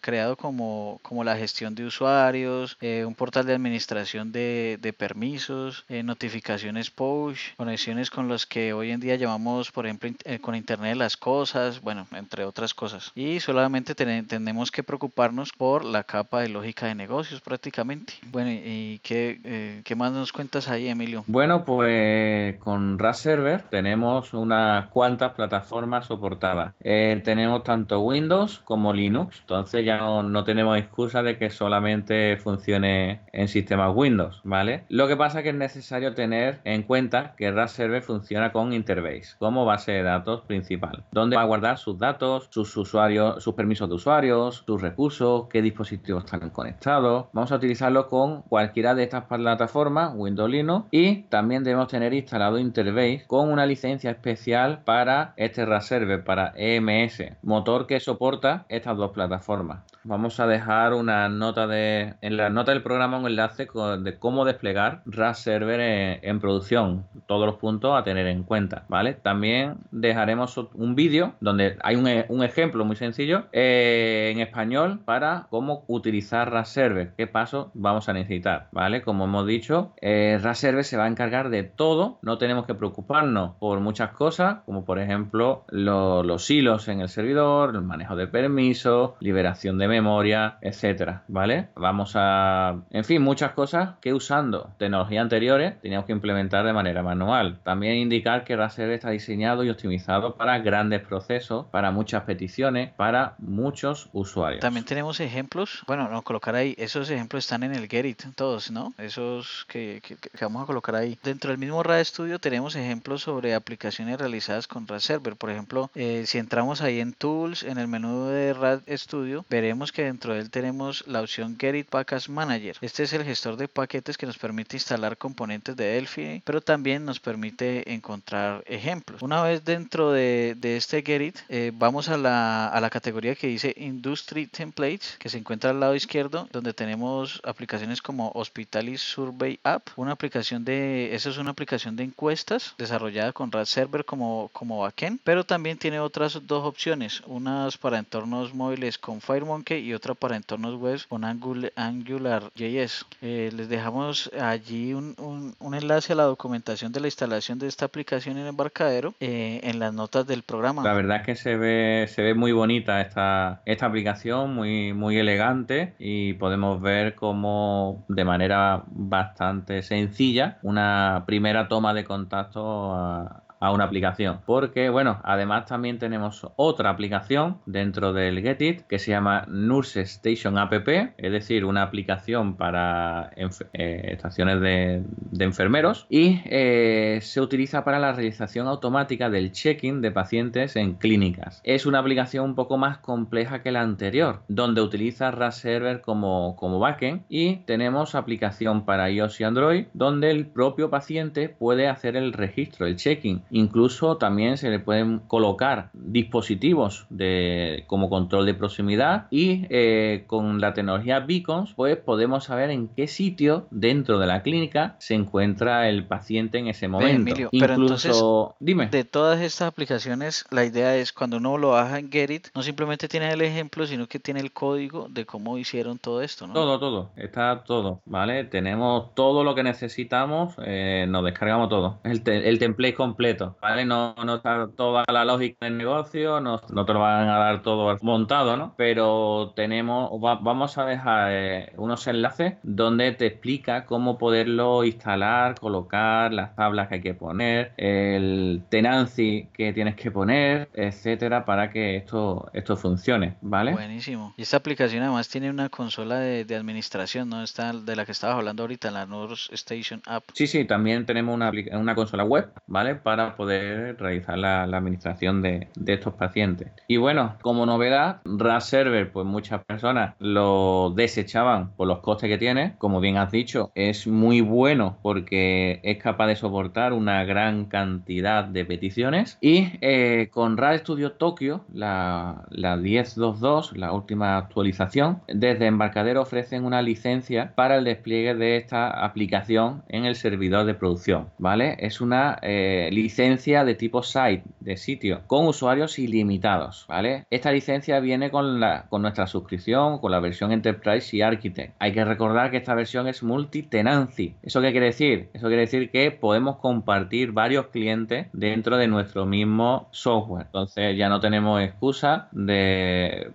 creado 0.00 0.36
como, 0.36 1.00
como 1.02 1.24
la 1.24 1.36
gestión 1.36 1.74
de 1.74 1.84
usuarios, 1.84 2.76
un 2.80 3.14
portal 3.14 3.46
de 3.46 3.54
administración 3.54 4.32
de, 4.32 4.78
de 4.80 4.92
permisos, 4.92 5.84
notificaciones 5.88 6.90
push, 6.90 7.54
conexiones 7.56 8.10
con 8.10 8.28
los 8.28 8.46
que 8.46 8.72
hoy 8.72 8.90
en 8.90 9.00
día 9.00 9.16
llamamos, 9.16 9.70
por 9.70 9.86
ejemplo, 9.86 10.10
eh, 10.24 10.38
con 10.38 10.54
Internet 10.54 10.90
de 10.90 10.96
las 10.96 11.16
Cosas, 11.16 11.80
bueno, 11.80 12.06
entre 12.12 12.44
otras 12.44 12.74
cosas. 12.74 13.12
Y 13.14 13.40
solamente 13.40 13.94
tenemos 13.94 14.70
que 14.70 14.82
preocuparnos 14.82 15.52
por 15.52 15.84
la 15.84 16.04
capa 16.04 16.40
de 16.40 16.48
lógica 16.48 16.86
de 16.86 16.94
negocios 16.94 17.40
prácticamente. 17.40 18.14
Bueno, 18.30 18.50
¿y 18.50 19.00
qué, 19.02 19.40
eh, 19.44 19.82
qué 19.84 19.94
más 19.94 20.12
nos 20.12 20.32
cuentas 20.32 20.68
ahí, 20.68 20.88
Emilio? 20.88 21.24
Bueno, 21.26 21.64
pues 21.64 22.58
con 22.58 22.98
RAS 22.98 23.18
Server 23.18 23.62
tenemos 23.62 24.32
unas 24.34 24.88
cuantas 25.08 25.32
plataformas 25.32 26.04
soportadas. 26.04 26.74
Eh, 26.80 27.22
tenemos 27.24 27.62
tanto 27.62 28.00
Windows 28.00 28.58
como 28.58 28.92
Linux, 28.92 29.38
entonces 29.40 29.82
ya 29.82 29.96
no, 29.96 30.22
no 30.22 30.44
tenemos 30.44 30.76
excusa 30.76 31.22
de 31.22 31.38
que 31.38 31.48
solamente 31.48 32.36
funcione 32.36 33.22
en 33.32 33.48
sistemas 33.48 33.92
Windows, 33.94 34.42
¿vale? 34.44 34.84
Lo 34.90 35.08
que 35.08 35.16
pasa 35.16 35.38
es 35.38 35.44
que 35.44 35.48
es 35.48 35.54
necesario 35.54 36.14
tener 36.14 36.60
en 36.64 36.82
cuenta 36.82 37.34
que 37.38 37.50
RAS 37.50 37.72
Server 37.72 38.02
funciona 38.02 38.52
con 38.52 38.74
Interbase 38.74 39.34
como 39.38 39.64
base 39.64 39.92
de 39.92 40.02
datos 40.02 40.42
principal, 40.42 41.04
donde 41.10 41.36
va 41.36 41.42
a 41.42 41.46
guardar 41.46 41.78
sus 41.78 41.98
datos, 41.98 42.48
sus 42.50 42.76
usuarios, 42.76 43.42
sus 43.42 43.54
permisos 43.54 43.88
de 43.88 43.94
usuarios, 43.94 44.62
sus 44.66 44.82
recursos, 44.82 45.46
qué 45.48 45.62
dispositivos 45.62 46.26
están 46.26 46.50
conectados. 46.50 47.28
Vamos 47.32 47.50
a 47.50 47.56
utilizarlo 47.56 48.08
con 48.08 48.42
cualquiera 48.42 48.94
de 48.94 49.04
estas 49.04 49.24
plataformas, 49.24 50.12
Windows 50.14 50.50
Linux, 50.50 50.86
y 50.90 51.22
también 51.30 51.64
debemos 51.64 51.88
tener 51.88 52.12
instalado 52.12 52.58
Interbase 52.58 53.24
con 53.26 53.50
una 53.50 53.64
licencia 53.64 54.10
especial 54.10 54.82
para 54.88 55.34
este 55.36 55.66
RAS 55.66 55.92
para 56.24 56.54
EMS, 56.56 57.22
motor 57.42 57.86
que 57.86 58.00
soporta 58.00 58.64
estas 58.70 58.96
dos 58.96 59.10
plataformas. 59.10 59.80
Vamos 60.08 60.40
a 60.40 60.46
dejar 60.46 60.94
una 60.94 61.28
nota 61.28 61.66
de 61.66 62.14
en 62.22 62.38
la 62.38 62.48
nota 62.48 62.72
del 62.72 62.82
programa 62.82 63.18
un 63.18 63.26
enlace 63.26 63.68
de 64.00 64.18
cómo 64.18 64.46
desplegar 64.46 65.02
RAS 65.04 65.40
Server 65.40 66.18
en, 66.22 66.40
producción, 66.40 67.04
todos 67.26 67.44
los 67.44 67.56
puntos 67.56 67.94
a 67.94 68.04
tener 68.04 68.26
en 68.26 68.42
cuenta, 68.42 68.86
¿vale? 68.88 69.12
También 69.12 69.74
dejaremos 69.90 70.56
un 70.56 70.94
vídeo 70.94 71.34
donde 71.40 71.76
hay 71.82 71.96
un, 71.96 72.06
e, 72.06 72.26
ejemplo 72.42 72.86
muy 72.86 72.96
sencillo 72.96 73.48
eh, 73.52 74.32
en 74.32 74.40
español 74.40 75.00
para 75.04 75.46
cómo 75.50 75.84
utilizar 75.88 76.50
RAS 76.50 76.70
Server, 76.70 77.12
qué 77.18 77.26
pasos 77.26 77.66
vamos 77.74 78.08
a 78.08 78.14
necesitar, 78.14 78.68
¿vale? 78.72 79.02
Como 79.02 79.24
hemos 79.24 79.46
dicho, 79.46 79.92
eh, 80.00 80.38
RAS 80.42 80.58
Server 80.60 80.84
se 80.84 80.96
va 80.96 81.04
a 81.04 81.08
encargar 81.08 81.50
de 81.50 81.64
todo, 81.64 82.18
no 82.22 82.38
tenemos 82.38 82.64
que 82.64 82.74
preocuparnos 82.74 83.56
por 83.56 83.80
muchas 83.80 84.12
cosas, 84.12 84.60
como 84.64 84.86
por 84.86 85.00
ejemplo 85.00 85.64
los 85.68 86.50
hilos 86.50 86.88
en 86.88 87.02
el 87.02 87.10
servidor, 87.10 87.74
el 87.74 87.82
manejo 87.82 88.16
de 88.16 88.26
permisos, 88.26 89.10
liberación 89.20 89.76
de 89.76 89.97
memoria, 90.00 90.58
etcétera, 90.60 91.24
¿vale? 91.28 91.68
Vamos 91.74 92.12
a, 92.14 92.76
en 92.90 93.04
fin, 93.04 93.22
muchas 93.22 93.52
cosas 93.52 93.90
que 94.00 94.12
usando 94.14 94.70
tecnologías 94.78 95.22
anteriores 95.22 95.80
teníamos 95.80 96.06
que 96.06 96.12
implementar 96.12 96.64
de 96.64 96.72
manera 96.72 97.02
manual. 97.02 97.58
También 97.64 97.96
indicar 97.96 98.44
que 98.44 98.56
Razer 98.56 98.90
está 98.90 99.10
diseñado 99.10 99.64
y 99.64 99.70
optimizado 99.70 100.36
para 100.36 100.58
grandes 100.58 101.00
procesos, 101.02 101.66
para 101.70 101.90
muchas 101.90 102.22
peticiones, 102.24 102.90
para 102.96 103.34
muchos 103.38 104.08
usuarios. 104.12 104.60
También 104.60 104.84
tenemos 104.84 105.20
ejemplos, 105.20 105.82
bueno, 105.86 106.08
no 106.08 106.22
colocar 106.22 106.54
ahí, 106.54 106.74
esos 106.78 107.10
ejemplos 107.10 107.44
están 107.44 107.62
en 107.62 107.74
el 107.74 107.88
Gerit, 107.88 108.22
todos, 108.34 108.70
¿no? 108.70 108.94
Esos 108.98 109.66
que, 109.68 110.02
vamos 110.40 110.62
a 110.62 110.66
colocar 110.66 110.94
ahí. 110.94 111.18
Dentro 111.22 111.50
del 111.50 111.58
mismo 111.58 111.82
RAD 111.82 112.04
Studio 112.04 112.38
tenemos 112.38 112.76
ejemplos 112.76 113.22
sobre 113.22 113.54
aplicaciones 113.54 114.18
realizadas 114.18 114.66
con 114.66 114.86
RAD 114.86 115.00
Server. 115.00 115.36
Por 115.36 115.50
ejemplo, 115.50 115.90
eh, 115.94 116.24
si 116.26 116.38
entramos 116.38 116.80
ahí 116.80 117.00
en 117.00 117.12
Tools, 117.12 117.62
en 117.62 117.78
el 117.78 117.88
menú 117.88 118.26
de 118.26 118.54
RAD 118.54 118.80
Studio, 118.90 119.44
veremos 119.48 119.77
que 119.86 120.02
dentro 120.02 120.34
de 120.34 120.40
él 120.40 120.50
tenemos 120.50 121.04
la 121.06 121.20
opción 121.20 121.56
Gerit 121.58 121.88
Package 121.88 122.30
Manager. 122.30 122.76
Este 122.80 123.04
es 123.04 123.12
el 123.12 123.24
gestor 123.24 123.56
de 123.56 123.68
paquetes 123.68 124.18
que 124.18 124.26
nos 124.26 124.36
permite 124.36 124.76
instalar 124.76 125.16
componentes 125.16 125.76
de 125.76 125.84
Delphi, 125.84 126.42
pero 126.44 126.60
también 126.60 127.04
nos 127.04 127.20
permite 127.20 127.92
encontrar 127.94 128.64
ejemplos. 128.66 129.22
Una 129.22 129.40
vez 129.42 129.64
dentro 129.64 130.10
de, 130.10 130.56
este 130.62 131.02
Gerit, 131.02 131.38
eh, 131.48 131.70
vamos 131.72 132.08
a 132.08 132.16
la, 132.16 132.66
a 132.66 132.80
la 132.80 132.90
categoría 132.90 133.36
que 133.36 133.46
dice 133.46 133.72
Industry 133.76 134.46
Templates, 134.46 135.16
que 135.18 135.28
se 135.28 135.38
encuentra 135.38 135.70
al 135.70 135.78
lado 135.78 135.94
izquierdo, 135.94 136.48
donde 136.52 136.74
tenemos 136.74 137.40
aplicaciones 137.44 138.02
como 138.02 138.32
Hospitalis 138.34 139.00
Survey 139.00 139.60
App, 139.62 139.88
una 139.96 140.12
aplicación 140.12 140.64
de, 140.64 141.14
eso 141.14 141.30
es 141.30 141.38
una 141.38 141.52
aplicación 141.52 141.94
de 141.94 142.02
encuestas 142.02 142.74
desarrollada 142.78 143.32
con 143.32 143.52
RAD 143.52 143.66
Server 143.66 144.04
como, 144.04 144.50
como 144.52 144.80
backend, 144.80 145.20
pero 145.22 145.44
también 145.44 145.78
tiene 145.78 146.00
otras 146.00 146.46
dos 146.46 146.64
opciones, 146.66 147.22
unas 147.26 147.78
para 147.78 147.98
entornos 147.98 148.52
móviles 148.52 148.98
con 148.98 149.20
FireMonkey 149.20 149.67
y 149.76 149.92
otra 149.92 150.14
para 150.14 150.36
entornos 150.36 150.76
web 150.76 151.00
con 151.08 151.24
AngularJS. 151.24 153.06
Eh, 153.20 153.50
les 153.54 153.68
dejamos 153.68 154.30
allí 154.40 154.94
un, 154.94 155.14
un, 155.18 155.74
enlace 155.74 156.12
a 156.12 156.16
la 156.16 156.24
documentación 156.24 156.92
de 156.92 157.00
la 157.00 157.08
instalación 157.08 157.58
de 157.58 157.66
esta 157.66 157.84
aplicación 157.84 158.38
en 158.38 158.46
embarcadero 158.46 159.14
eh, 159.20 159.60
en 159.62 159.78
las 159.78 159.92
notas 159.92 160.26
del 160.26 160.42
programa. 160.42 160.82
La 160.82 160.94
verdad 160.94 161.18
es 161.18 161.26
que 161.26 161.34
se 161.36 161.56
ve, 161.56 162.06
se 162.08 162.22
ve 162.22 162.34
muy 162.34 162.52
bonita 162.52 163.00
esta, 163.00 163.62
esta 163.64 163.86
aplicación, 163.86 164.54
muy, 164.54 164.92
muy 164.92 165.18
elegante 165.18 165.94
y 165.98 166.32
podemos 166.34 166.80
ver 166.80 167.14
como 167.14 168.04
de 168.08 168.24
manera 168.24 168.84
bastante 168.86 169.82
sencilla 169.82 170.58
una 170.62 171.24
primera 171.26 171.68
toma 171.68 171.94
de 171.94 172.04
contacto 172.04 172.94
a, 172.94 173.42
a 173.60 173.72
una 173.72 173.84
aplicación. 173.84 174.40
Porque, 174.46 174.88
bueno, 174.88 175.20
además 175.24 175.66
también 175.66 175.98
tenemos 175.98 176.46
otra 176.56 176.90
aplicación 176.90 177.58
dentro 177.66 178.12
del 178.12 178.40
Getit 178.40 178.82
que 178.82 178.98
se 178.98 179.10
llama 179.10 179.44
Nurse 179.48 180.00
Station 180.02 180.58
App, 180.58 180.72
es 180.88 181.32
decir, 181.32 181.64
una 181.64 181.82
aplicación 181.82 182.56
para 182.56 183.30
eh, 183.36 184.12
estaciones 184.12 184.60
de, 184.60 185.02
enfermeros 185.40 186.06
y 186.10 186.40
eh, 186.44 187.18
se 187.22 187.40
utiliza 187.40 187.84
para 187.84 187.98
la 187.98 188.12
realización 188.12 188.66
automática 188.66 189.30
del 189.30 189.52
check-in 189.52 190.00
de 190.00 190.10
pacientes 190.10 190.76
en 190.76 190.94
clínicas. 190.94 191.60
Es 191.64 191.86
una 191.86 192.00
aplicación 192.00 192.44
un 192.44 192.54
poco 192.54 192.76
más 192.76 192.98
compleja 192.98 193.62
que 193.62 193.72
la 193.72 193.80
anterior, 193.80 194.42
donde 194.48 194.82
utiliza 194.82 195.30
RAS 195.30 195.58
Server 195.58 196.00
como, 196.00 196.54
como 196.56 196.78
backend 196.78 197.22
y 197.28 197.56
tenemos 197.64 198.14
aplicación 198.14 198.84
para 198.84 199.10
iOS 199.10 199.40
y 199.40 199.44
Android, 199.44 199.86
donde 199.94 200.30
el 200.30 200.46
propio 200.46 200.90
paciente 200.90 201.48
puede 201.48 201.88
hacer 201.88 202.16
el 202.16 202.32
registro, 202.32 202.86
el 202.86 202.96
check-in. 202.96 203.42
Incluso 203.50 204.16
también 204.16 204.58
se 204.58 204.70
le 204.70 204.78
pueden 204.78 205.20
colocar 205.20 205.90
dispositivos 205.92 207.06
de, 207.10 207.84
como 207.86 208.10
control 208.10 208.46
de 208.46 208.54
proximidad 208.54 209.26
y 209.30 209.66
eh, 209.70 210.24
con 210.26 210.60
la 210.60 210.74
tecnología 210.74 211.20
Beacons, 211.20 211.74
pues 211.74 211.96
podemos 211.96 212.44
saber 212.44 212.70
en 212.70 212.88
qué 212.88 213.06
sitio 213.06 213.66
dentro 213.70 214.18
de 214.18 214.26
la 214.26 214.42
clínica 214.42 214.96
se 214.98 215.14
encuentra 215.14 215.88
el 215.88 216.04
paciente 216.06 216.58
en 216.58 216.68
ese 216.68 216.88
momento. 216.88 217.34
pero 217.52 217.74
entonces, 217.74 218.20
dime. 218.58 218.88
De 218.88 219.04
todas 219.04 219.40
estas 219.40 219.68
aplicaciones, 219.68 220.44
la 220.50 220.64
idea 220.64 220.96
es 220.96 221.12
cuando 221.12 221.38
uno 221.38 221.58
lo 221.58 221.70
baja 221.70 221.98
en 221.98 222.10
Getit, 222.10 222.48
no 222.54 222.62
simplemente 222.62 223.08
tiene 223.08 223.30
el 223.32 223.42
ejemplo, 223.42 223.86
sino 223.86 224.06
que 224.06 224.18
tiene 224.18 224.40
el 224.40 224.52
código 224.52 225.08
de 225.10 225.26
cómo 225.26 225.58
hicieron 225.58 225.98
todo 225.98 226.22
esto, 226.22 226.46
¿no? 226.46 226.54
Todo, 226.54 226.78
todo, 226.78 227.10
está 227.16 227.62
todo, 227.64 228.00
¿vale? 228.04 228.44
Tenemos 228.44 229.14
todo 229.14 229.44
lo 229.44 229.54
que 229.54 229.62
necesitamos, 229.62 230.54
eh, 230.64 231.06
nos 231.08 231.24
descargamos 231.24 231.68
todo. 231.68 231.98
El, 232.04 232.22
el 232.26 232.58
template 232.58 232.94
completo, 232.94 233.37
¿vale? 233.60 233.84
No, 233.84 234.14
no 234.24 234.36
está 234.36 234.68
toda 234.76 235.04
la 235.10 235.24
lógica 235.24 235.66
del 235.66 235.78
negocio, 235.78 236.40
no, 236.40 236.60
no 236.70 236.84
te 236.84 236.92
lo 236.92 237.00
van 237.00 237.28
a 237.28 237.38
dar 237.38 237.62
todo 237.62 237.96
montado, 238.02 238.56
¿no? 238.56 238.74
Pero 238.76 239.52
tenemos, 239.56 240.10
vamos 240.20 240.78
a 240.78 240.84
dejar 240.84 241.28
eh, 241.32 241.72
unos 241.76 242.06
enlaces 242.06 242.54
donde 242.62 243.12
te 243.12 243.26
explica 243.26 243.86
cómo 243.86 244.18
poderlo 244.18 244.84
instalar, 244.84 245.58
colocar, 245.58 246.32
las 246.32 246.54
tablas 246.54 246.88
que 246.88 246.96
hay 246.96 247.00
que 247.00 247.14
poner, 247.14 247.72
el 247.76 248.62
tenancy 248.68 249.48
que 249.52 249.72
tienes 249.72 249.96
que 249.96 250.10
poner, 250.10 250.68
etcétera, 250.74 251.44
para 251.44 251.70
que 251.70 251.96
esto, 251.96 252.48
esto 252.52 252.76
funcione, 252.76 253.36
¿vale? 253.40 253.72
Buenísimo. 253.72 254.34
Y 254.36 254.42
esta 254.42 254.56
aplicación 254.56 255.02
además 255.02 255.28
tiene 255.28 255.50
una 255.50 255.68
consola 255.68 256.18
de, 256.18 256.58
administración, 256.58 257.28
¿no? 257.28 257.42
Está 257.42 257.72
de 257.72 257.96
la 257.96 258.04
que 258.04 258.12
estabas 258.12 258.36
hablando 258.36 258.62
ahorita, 258.62 258.90
la 258.90 259.06
North 259.06 259.52
Station 259.52 260.02
App. 260.06 260.24
Sí, 260.32 260.46
sí, 260.46 260.64
también 260.64 261.06
tenemos 261.06 261.34
una, 261.34 261.52
una 261.72 261.94
consola 261.94 262.24
web, 262.24 262.50
¿vale? 262.66 262.96
Para 262.96 263.27
poder 263.36 263.96
realizar 263.98 264.38
la, 264.38 264.62
administración 264.62 265.42
de, 265.42 265.68
estos 265.86 266.14
pacientes. 266.14 266.70
Y 266.86 266.96
bueno, 266.96 267.36
como 267.42 267.66
novedad, 267.66 268.20
RAS 268.24 268.66
Server, 268.66 269.10
pues 269.10 269.26
muchas 269.26 269.64
personas 269.64 270.14
lo 270.18 270.92
desechaban 270.94 271.72
por 271.76 271.88
los 271.88 271.98
costes 272.00 272.28
que 272.28 272.38
tiene. 272.38 272.74
Como 272.78 273.00
bien 273.00 273.16
has 273.16 273.32
dicho, 273.32 273.72
es 273.74 274.06
muy 274.06 274.40
bueno 274.40 274.98
porque 275.02 275.80
es 275.82 275.98
capaz 275.98 276.28
de 276.28 276.36
soportar 276.36 276.92
una 276.92 277.24
gran 277.24 277.66
cantidad 277.66 278.44
de 278.44 278.64
peticiones. 278.64 279.38
Y 279.40 279.68
eh, 279.80 280.28
con 280.30 280.56
RAD 280.56 280.78
Studio 280.78 281.12
Tokyo, 281.12 281.64
la, 281.72 282.44
la 282.50 282.76
10.2.2, 282.76 283.72
la 283.76 283.92
última 283.92 284.36
actualización, 284.36 285.20
desde 285.26 285.66
Embarcadero 285.66 286.22
ofrecen 286.22 286.64
una 286.64 286.82
licencia 286.82 287.52
para 287.54 287.76
el 287.76 287.84
despliegue 287.84 288.34
de 288.34 288.56
esta 288.56 289.04
aplicación 289.04 289.82
en 289.88 290.04
el 290.04 290.14
servidor 290.14 290.66
de 290.66 290.74
producción. 290.74 291.28
¿Vale? 291.38 291.76
Es 291.80 292.00
una 292.00 292.38
eh, 292.42 292.88
licencia 292.92 293.17
de 293.18 293.74
tipo 293.74 294.02
site, 294.04 294.44
de 294.60 294.76
sitio, 294.76 295.22
con 295.26 295.46
usuarios 295.46 295.98
ilimitados. 295.98 296.86
¿Vale? 296.88 297.26
Esta 297.30 297.50
licencia 297.50 297.98
viene 297.98 298.30
con, 298.30 298.60
la, 298.60 298.86
con 298.88 299.02
nuestra 299.02 299.26
suscripción, 299.26 299.98
con 299.98 300.12
la 300.12 300.20
versión 300.20 300.52
Enterprise 300.52 301.16
y 301.16 301.22
Architect. 301.22 301.74
Hay 301.80 301.92
que 301.92 302.04
recordar 302.04 302.52
que 302.52 302.58
esta 302.58 302.74
versión 302.74 303.08
es 303.08 303.24
multi-tenancy. 303.24 304.36
¿Eso 304.42 304.60
qué 304.60 304.70
quiere 304.70 304.86
decir? 304.86 305.30
Eso 305.32 305.48
quiere 305.48 305.62
decir 305.62 305.90
que 305.90 306.12
podemos 306.12 306.58
compartir 306.58 307.32
varios 307.32 307.66
clientes 307.66 308.28
dentro 308.32 308.76
de 308.76 308.86
nuestro 308.86 309.26
mismo 309.26 309.88
software. 309.90 310.46
Entonces 310.46 310.96
ya 310.96 311.08
no 311.08 311.18
tenemos 311.18 311.60
excusa 311.60 312.28
de 312.30 313.32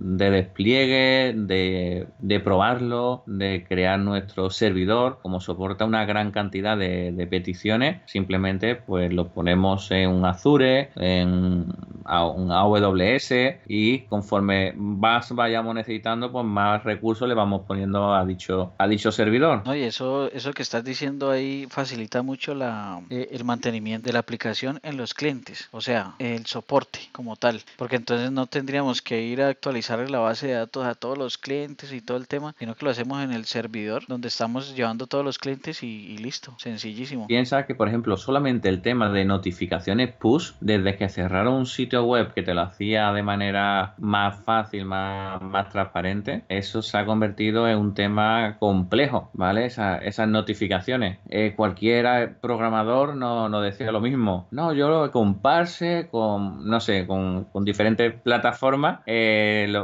de 0.00 0.30
despliegue, 0.30 1.34
de, 1.36 2.40
probarlo, 2.40 3.22
de 3.26 3.64
crear 3.68 4.00
nuestro 4.00 4.50
servidor. 4.50 5.18
Como 5.22 5.40
soporta 5.40 5.84
una 5.84 6.04
gran 6.06 6.32
cantidad 6.32 6.76
de, 6.76 7.26
peticiones, 7.30 8.00
simplemente 8.06 8.74
pues 8.74 9.12
lo 9.12 9.28
ponemos 9.28 9.90
en 9.90 10.08
un 10.08 10.24
Azure, 10.24 10.90
en 10.96 11.28
un 11.28 12.50
AWS 12.50 13.32
y 13.68 14.00
conforme 14.00 14.72
más 14.72 15.32
vayamos 15.32 15.74
necesitando, 15.74 16.32
pues 16.32 16.44
más 16.44 16.82
recursos 16.82 17.28
le 17.28 17.34
vamos 17.34 17.62
poniendo 17.68 18.14
a 18.14 18.24
dicho, 18.24 18.72
a 18.78 18.88
dicho 18.88 19.12
servidor. 19.12 19.62
Oye, 19.66 19.86
eso, 19.86 20.30
eso 20.32 20.52
que 20.52 20.62
estás 20.62 20.82
diciendo 20.82 21.30
ahí 21.30 21.66
facilita 21.68 22.22
mucho 22.22 22.54
la, 22.54 23.00
eh, 23.10 23.28
el 23.30 23.44
mantenimiento 23.44 24.06
de 24.06 24.14
la 24.14 24.20
aplicación 24.20 24.80
en 24.82 24.96
los 24.96 25.14
clientes, 25.14 25.68
o 25.70 25.80
sea, 25.80 26.14
el 26.18 26.46
soporte 26.46 27.00
como 27.12 27.36
tal, 27.36 27.62
porque 27.76 27.96
entonces 27.96 28.32
no 28.32 28.46
tendríamos 28.46 29.02
que 29.02 29.22
ir 29.22 29.42
a 29.42 29.48
actualizar 29.48 29.89
la 29.90 30.20
base 30.20 30.46
de 30.46 30.54
datos 30.54 30.86
a 30.86 30.94
todos 30.94 31.18
los 31.18 31.36
clientes 31.36 31.92
y 31.92 32.00
todo 32.00 32.16
el 32.16 32.28
tema, 32.28 32.54
sino 32.58 32.74
que 32.74 32.84
lo 32.84 32.90
hacemos 32.90 33.22
en 33.22 33.32
el 33.32 33.44
servidor 33.44 34.04
donde 34.06 34.28
estamos 34.28 34.74
llevando 34.74 35.06
todos 35.06 35.24
los 35.24 35.38
clientes 35.38 35.82
y, 35.82 36.16
listo, 36.18 36.54
sencillísimo. 36.58 37.26
Piensa 37.26 37.66
que, 37.66 37.74
por 37.74 37.88
ejemplo, 37.88 38.16
solamente 38.16 38.68
el 38.68 38.82
tema 38.82 39.10
de 39.10 39.24
notificaciones 39.24 40.12
push, 40.14 40.52
desde 40.60 40.96
que 40.96 41.08
cerraron 41.08 41.54
un 41.54 41.66
sitio 41.66 42.04
web 42.04 42.32
que 42.32 42.42
te 42.42 42.54
lo 42.54 42.62
hacía 42.62 43.12
de 43.12 43.22
manera 43.22 43.94
más 43.98 44.42
fácil, 44.44 44.84
más, 44.84 45.42
más 45.42 45.68
transparente, 45.70 46.44
eso 46.48 46.82
se 46.82 46.96
ha 46.96 47.04
convertido 47.04 47.68
en 47.68 47.78
un 47.78 47.94
tema 47.94 48.56
complejo, 48.58 49.30
¿vale? 49.32 49.66
esas 49.66 50.28
notificaciones. 50.28 51.18
Eh, 51.28 51.54
cualquier 51.56 52.38
programador 52.40 53.16
no, 53.16 53.48
no, 53.48 53.60
decía 53.60 53.90
lo 53.90 54.00
mismo. 54.00 54.46
No, 54.50 54.72
yo 54.72 54.88
lo 54.88 55.10
comparse 55.10 56.08
con, 56.10 56.68
no 56.68 56.80
sé, 56.80 57.06
con, 57.06 57.44
con 57.44 57.64
diferentes 57.64 58.14
plataformas, 58.14 59.00
eh, 59.06 59.66
lo, 59.68 59.79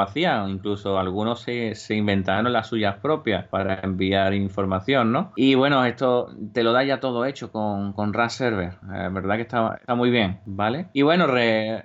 hacían, 0.00 0.50
incluso 0.50 0.98
algunos 0.98 1.40
se, 1.40 1.74
inventaron 1.94 2.52
las 2.52 2.68
suyas 2.68 2.96
propias 2.96 3.46
para 3.48 3.80
enviar 3.80 4.34
información, 4.34 5.12
¿no? 5.12 5.32
Y 5.36 5.54
bueno, 5.54 5.84
esto 5.84 6.28
te 6.52 6.62
lo 6.62 6.72
da 6.72 6.84
ya 6.84 7.00
todo 7.00 7.24
hecho 7.24 7.52
con, 7.52 7.92
con 7.92 8.12
RAS 8.12 8.34
Server, 8.34 8.74
eh, 8.94 9.08
verdad 9.10 9.36
que 9.36 9.42
está, 9.42 9.78
muy 9.94 10.10
bien, 10.10 10.40
¿vale? 10.46 10.86
Y 10.92 11.02
bueno, 11.02 11.26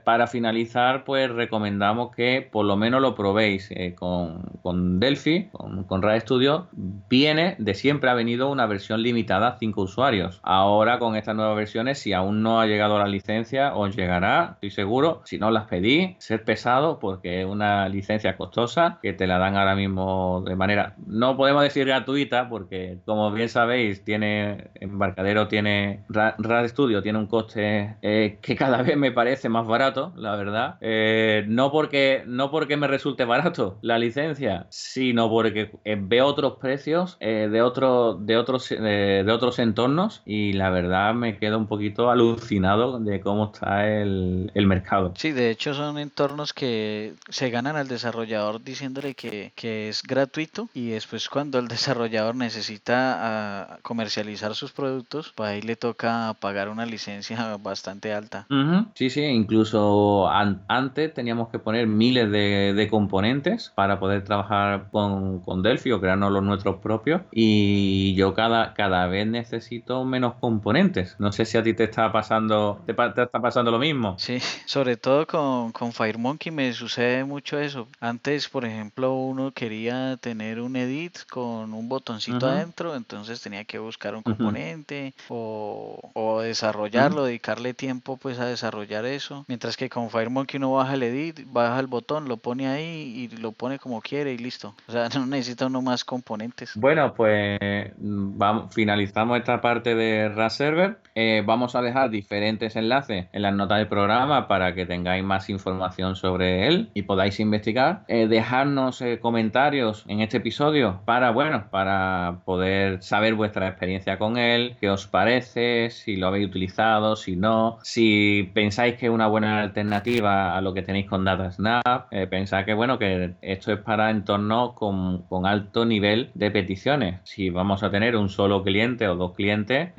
para 0.04 0.28
finalizar, 0.28 1.04
pues 1.04 1.30
recomendamos 1.30 2.16
que 2.16 2.48
por 2.50 2.66
lo 2.66 2.78
menos 2.78 3.02
lo 3.02 3.16
probéis 3.16 3.70
eh, 3.72 3.96
con, 3.96 4.44
con, 4.62 5.00
Delphi, 5.00 5.50
con, 5.52 5.84
con 5.84 6.02
RAS 6.02 6.24
Studio, 6.24 6.68
viene, 6.72 7.56
de 7.60 7.74
siempre 7.74 8.10
ha 8.10 8.14
venido 8.14 8.50
una 8.50 8.66
versión 8.66 9.02
limitada 9.02 9.50
a 9.50 9.58
5 9.58 9.82
usuarios. 9.82 10.40
Ahora 10.44 11.00
con 11.00 11.16
estas 11.16 11.36
nuevas 11.36 11.56
versiones, 11.56 12.00
si 12.00 12.14
aún 12.14 12.42
no 12.42 12.60
ha 12.60 12.66
llegado 12.66 12.98
la 12.98 13.08
licencia, 13.08 13.76
os 13.76 13.96
llegará, 13.96 14.52
estoy 14.54 14.72
seguro, 14.72 15.22
si 15.26 15.38
no 15.38 15.52
las 15.52 15.68
pedí, 15.68 16.16
ser 16.20 16.44
pesado 16.44 17.00
porque 17.00 17.37
una 17.46 17.90
licencia 17.90 18.38
costosa 18.38 19.00
que 19.02 19.14
te 19.14 19.28
la 19.28 19.38
dan 19.38 19.56
ahora 19.56 19.76
mismo 19.76 20.44
de 20.46 20.56
manera, 20.56 20.96
no 21.06 21.38
podemos 21.38 21.64
decir 21.64 21.86
gratuita, 21.86 22.50
porque 22.50 23.00
como 23.06 23.32
bien 23.32 23.50
sabéis, 23.50 24.04
tiene 24.04 24.70
Embarcadero, 24.76 25.48
tiene 25.48 26.04
RAD 26.10 26.68
Studio, 26.68 27.02
tiene 27.02 27.20
un 27.20 27.28
coste 27.28 27.98
eh, 28.02 28.40
que 28.42 28.56
cada 28.56 28.82
vez 28.82 28.98
me 28.98 29.12
parece 29.12 29.50
más 29.50 29.68
barato, 29.68 30.14
la 30.16 30.36
verdad. 30.36 30.78
Eh, 30.82 31.46
no, 31.48 31.72
porque, 31.72 32.24
no 32.26 32.52
porque 32.52 32.78
me 32.78 32.88
resulte 32.88 33.26
barato 33.26 33.78
la 33.82 34.00
licencia, 34.00 34.68
sino 34.70 35.30
porque 35.30 35.72
eh, 35.84 35.98
veo 36.00 36.26
otros 36.26 36.58
precios 36.58 37.18
de, 37.20 37.62
otro, 37.62 38.16
de, 38.16 38.38
otros, 38.38 38.70
de 38.70 39.32
otros 39.32 39.60
entornos 39.60 40.22
y 40.26 40.54
la 40.54 40.70
verdad 40.70 41.14
me 41.14 41.38
quedo 41.38 41.58
un 41.58 41.68
poquito 41.68 42.10
alucinado 42.10 43.00
de 43.00 43.20
cómo 43.22 43.52
está 43.54 43.88
el, 43.88 44.52
el 44.54 44.68
mercado. 44.68 45.14
Sí, 45.16 45.32
de 45.32 45.50
hecho 45.50 45.74
son 45.74 45.98
entornos 45.98 46.54
que 46.54 47.14
se 47.30 47.50
ganan 47.50 47.76
al 47.76 47.88
desarrollador 47.88 48.64
diciéndole 48.64 49.16
que, 49.16 49.52
es 49.58 50.04
gratuito 50.04 50.70
y 50.74 50.90
después 50.90 51.30
cuando 51.30 51.60
el 51.60 51.68
desarrollador 51.68 52.36
necesita 52.36 52.96
ah, 53.20 53.80
comercializar 53.82 54.56
sus 54.56 54.72
productos, 54.72 55.34
pues 55.36 55.50
ahí 55.50 55.62
le 55.62 55.76
toca 55.76 56.36
pagar 56.40 56.70
una 56.70 56.86
licencia 56.86 57.58
bastante 57.62 58.14
alta. 58.14 58.48
Sí, 58.96 59.10
sí, 59.10 59.22
incluso 59.22 60.30
antes 60.30 61.14
teníamos 61.14 61.50
que 61.50 61.60
poner 61.60 61.88
miles 61.88 62.32
de, 62.32 62.88
componentes 62.90 63.74
para 63.76 64.00
poder 64.00 64.24
trabajar 64.24 64.88
con, 64.92 65.42
con, 65.42 65.62
Delphi 65.62 65.92
o 65.92 66.00
crearnos 66.00 66.32
los 66.32 66.42
nuestros 66.42 66.78
propios 66.78 67.22
y 67.32 68.16
yo 68.16 68.34
cada, 68.34 68.74
cada 68.74 69.08
vez 69.08 69.28
necesito 69.28 70.06
menos 70.06 70.36
componentes. 70.36 71.16
No 71.20 71.34
sé 71.34 71.44
si 71.46 71.58
a 71.58 71.64
ti 71.64 71.74
te 71.74 71.84
está 71.84 72.12
pasando, 72.14 72.82
te, 72.86 72.94
está 72.94 73.42
pasando 73.42 73.72
lo 73.72 73.80
mismo. 73.80 74.16
Sí, 74.20 74.40
sobre 74.66 74.96
todo 74.96 75.28
con, 75.28 75.72
con 75.74 75.92
FireMonkey 75.92 76.52
me 76.52 76.72
sucede 76.72 77.17
sucede 77.18 77.26
mucho 77.26 77.60
eso. 77.60 77.88
Antes, 78.00 78.50
por 78.50 78.66
ejemplo, 78.66 79.14
uno 79.14 79.52
quería 79.52 80.18
tener 80.18 80.60
un 80.60 80.76
edit 80.76 81.18
con 81.30 81.74
un 81.74 81.90
botoncito 81.90 82.48
adentro, 82.48 82.96
entonces 82.96 83.42
tenía 83.42 83.64
que 83.66 83.80
buscar 83.80 84.16
un 84.16 84.24
componente 84.24 85.14
o, 85.30 86.00
o, 86.14 86.42
desarrollarlo, 86.42 87.26
dedicarle 87.26 87.74
tiempo 87.74 88.18
pues 88.18 88.40
a 88.40 88.46
desarrollar 88.46 89.06
eso. 89.06 89.46
Mientras 89.48 89.78
que 89.78 89.90
con 89.90 90.10
FireMonkey 90.10 90.58
uno 90.58 90.74
baja 90.74 90.94
el 90.94 91.04
edit, 91.04 91.42
baja 91.46 91.80
el 91.80 91.88
botón, 91.88 92.28
lo 92.28 92.38
pone 92.38 92.68
ahí 92.68 93.30
y 93.32 93.38
lo 93.38 93.52
pone 93.52 93.80
como 93.80 94.02
quiere 94.02 94.34
y 94.34 94.38
listo. 94.38 94.76
O 94.88 94.92
sea, 94.92 95.10
no 95.16 95.26
necesita 95.26 95.68
uno 95.68 95.82
más 95.82 96.04
componentes. 96.04 96.72
Bueno, 96.76 97.14
pues 97.14 97.60
vamos, 97.98 98.74
finalizamos 98.74 99.40
esta 99.40 99.62
parte 99.62 99.96
de 99.96 100.30
RAS 100.30 100.56
Server. 100.56 101.00
Eh, 101.16 101.42
vamos 101.46 101.76
a 101.76 101.82
dejar 101.82 102.10
diferentes 102.10 102.76
enlaces 102.76 103.28
en 103.32 103.42
las 103.42 103.54
notas 103.54 103.80
del 103.80 103.88
programa 103.88 104.48
para 104.48 104.76
que 104.76 104.86
tengáis 104.86 105.24
más 105.24 105.50
información 105.50 106.16
sobre 106.16 106.68
él 106.68 106.90
y 106.94 107.04
podáis 107.08 107.40
investigar. 107.40 108.04
Eh, 108.08 108.28
dejarnos 108.28 109.02
eh, 109.02 109.20
comentarios 109.20 110.06
en 110.08 110.22
este 110.22 110.38
episodio 110.38 111.02
para, 111.06 111.32
bueno, 111.32 111.66
para 111.72 112.42
poder 112.46 113.02
saber 113.02 113.34
vuestra 113.34 113.68
experiencia 113.68 114.20
con 114.20 114.38
él, 114.38 114.76
qué 114.80 114.90
os 114.90 115.08
parece, 115.08 115.90
si 115.90 116.18
lo 116.18 116.28
habéis 116.28 116.48
utilizado, 116.48 117.16
si 117.16 117.36
no, 117.36 117.80
si 117.82 118.52
pensáis 118.54 118.96
que 118.96 119.08
es 119.08 119.12
una 119.12 119.28
buena 119.28 119.62
alternativa 119.62 120.56
a 120.56 120.62
lo 120.62 120.74
que 120.74 120.82
tenéis 120.82 121.08
con 121.08 121.24
DataSnap, 121.24 122.12
eh, 122.12 122.28
pensad 122.28 122.66
que, 122.66 122.74
bueno, 122.74 123.00
que 123.00 123.36
esto 123.42 123.72
es 123.72 123.80
para 123.80 124.12
entornos 124.12 124.74
con, 124.74 125.24
con, 125.24 125.46
alto 125.46 125.86
nivel 125.86 126.30
de 126.34 126.52
peticiones. 126.52 127.22
Si 127.24 127.50
vamos 127.50 127.84
a 127.84 127.90
tener 127.90 128.18
un 128.18 128.28
solo 128.28 128.64
cliente 128.64 129.08
o 129.08 129.16
dos 129.16 129.34
clientes, 129.34 129.92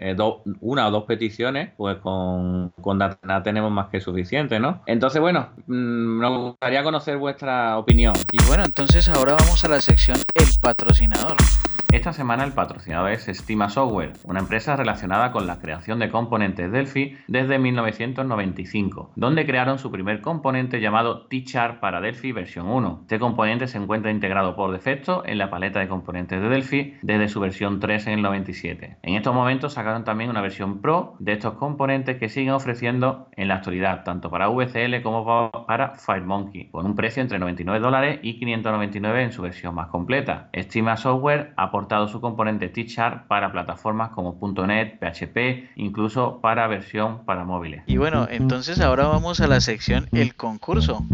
una 0.60 0.88
o 0.88 0.90
dos 0.90 1.04
peticiones, 1.04 1.70
pues 1.76 1.96
con, 1.98 2.70
con 2.80 2.98
DataSnap 2.98 3.44
tenemos 3.44 3.70
más 3.72 3.88
que 3.88 4.00
suficiente, 4.00 4.60
¿no? 4.60 4.82
Entonces, 4.86 5.20
bueno, 5.20 5.48
mm, 5.66 6.20
nos 6.20 6.38
gustaría 6.42 6.82
conocer 6.82 6.97
vuestra 7.18 7.78
opinión. 7.78 8.14
Y 8.32 8.42
bueno, 8.44 8.64
entonces 8.64 9.08
ahora 9.08 9.36
vamos 9.38 9.64
a 9.64 9.68
la 9.68 9.80
sección 9.80 10.18
El 10.34 10.48
patrocinador. 10.60 11.36
Esta 11.90 12.12
semana 12.12 12.44
el 12.44 12.52
patrocinador 12.52 13.12
es 13.12 13.28
Estima 13.28 13.70
Software, 13.70 14.12
una 14.24 14.40
empresa 14.40 14.76
relacionada 14.76 15.32
con 15.32 15.46
la 15.46 15.58
creación 15.58 15.98
de 15.98 16.10
componentes 16.10 16.70
Delphi 16.70 17.16
desde 17.28 17.58
1995, 17.58 19.12
donde 19.16 19.46
crearon 19.46 19.78
su 19.78 19.90
primer 19.90 20.20
componente 20.20 20.82
llamado 20.82 21.26
T-Chart 21.28 21.80
para 21.80 22.02
Delphi 22.02 22.32
versión 22.32 22.68
1. 22.68 22.98
Este 23.04 23.18
componente 23.18 23.66
se 23.68 23.78
encuentra 23.78 24.10
integrado 24.10 24.54
por 24.54 24.70
defecto 24.70 25.22
en 25.24 25.38
la 25.38 25.48
paleta 25.48 25.80
de 25.80 25.88
componentes 25.88 26.42
de 26.42 26.50
Delphi 26.50 26.98
desde 27.00 27.28
su 27.28 27.40
versión 27.40 27.80
3 27.80 28.08
en 28.08 28.12
el 28.12 28.22
97. 28.22 28.98
En 29.00 29.14
estos 29.14 29.34
momentos 29.34 29.72
sacaron 29.72 30.04
también 30.04 30.28
una 30.28 30.42
versión 30.42 30.82
Pro 30.82 31.14
de 31.20 31.32
estos 31.32 31.54
componentes 31.54 32.18
que 32.18 32.28
siguen 32.28 32.52
ofreciendo 32.52 33.28
en 33.34 33.48
la 33.48 33.54
actualidad, 33.54 34.04
tanto 34.04 34.28
para 34.28 34.48
VCL 34.48 35.00
como 35.02 35.50
para 35.66 35.94
FireMonkey, 35.94 36.68
con 36.68 36.84
un 36.84 36.94
precio 36.94 37.22
entre 37.22 37.38
99 37.38 37.80
dólares 37.80 38.20
y 38.22 38.38
599 38.38 39.22
en 39.22 39.32
su 39.32 39.40
versión 39.40 39.74
más 39.74 39.88
completa. 39.88 40.50
Estima 40.52 40.98
Software 40.98 41.54
ha 41.56 41.77
portado 41.78 42.08
su 42.08 42.20
componente 42.20 42.68
t 42.68 42.88
para 43.28 43.52
plataformas 43.52 44.10
como 44.10 44.36
.NET, 44.66 44.98
PHP, 44.98 45.70
incluso 45.76 46.40
para 46.40 46.66
versión 46.66 47.24
para 47.24 47.44
móviles. 47.44 47.84
Y 47.86 47.98
bueno, 47.98 48.26
entonces 48.28 48.80
ahora 48.80 49.06
vamos 49.06 49.40
a 49.40 49.46
la 49.46 49.60
sección 49.60 50.08
El 50.10 50.34
concurso. 50.34 51.04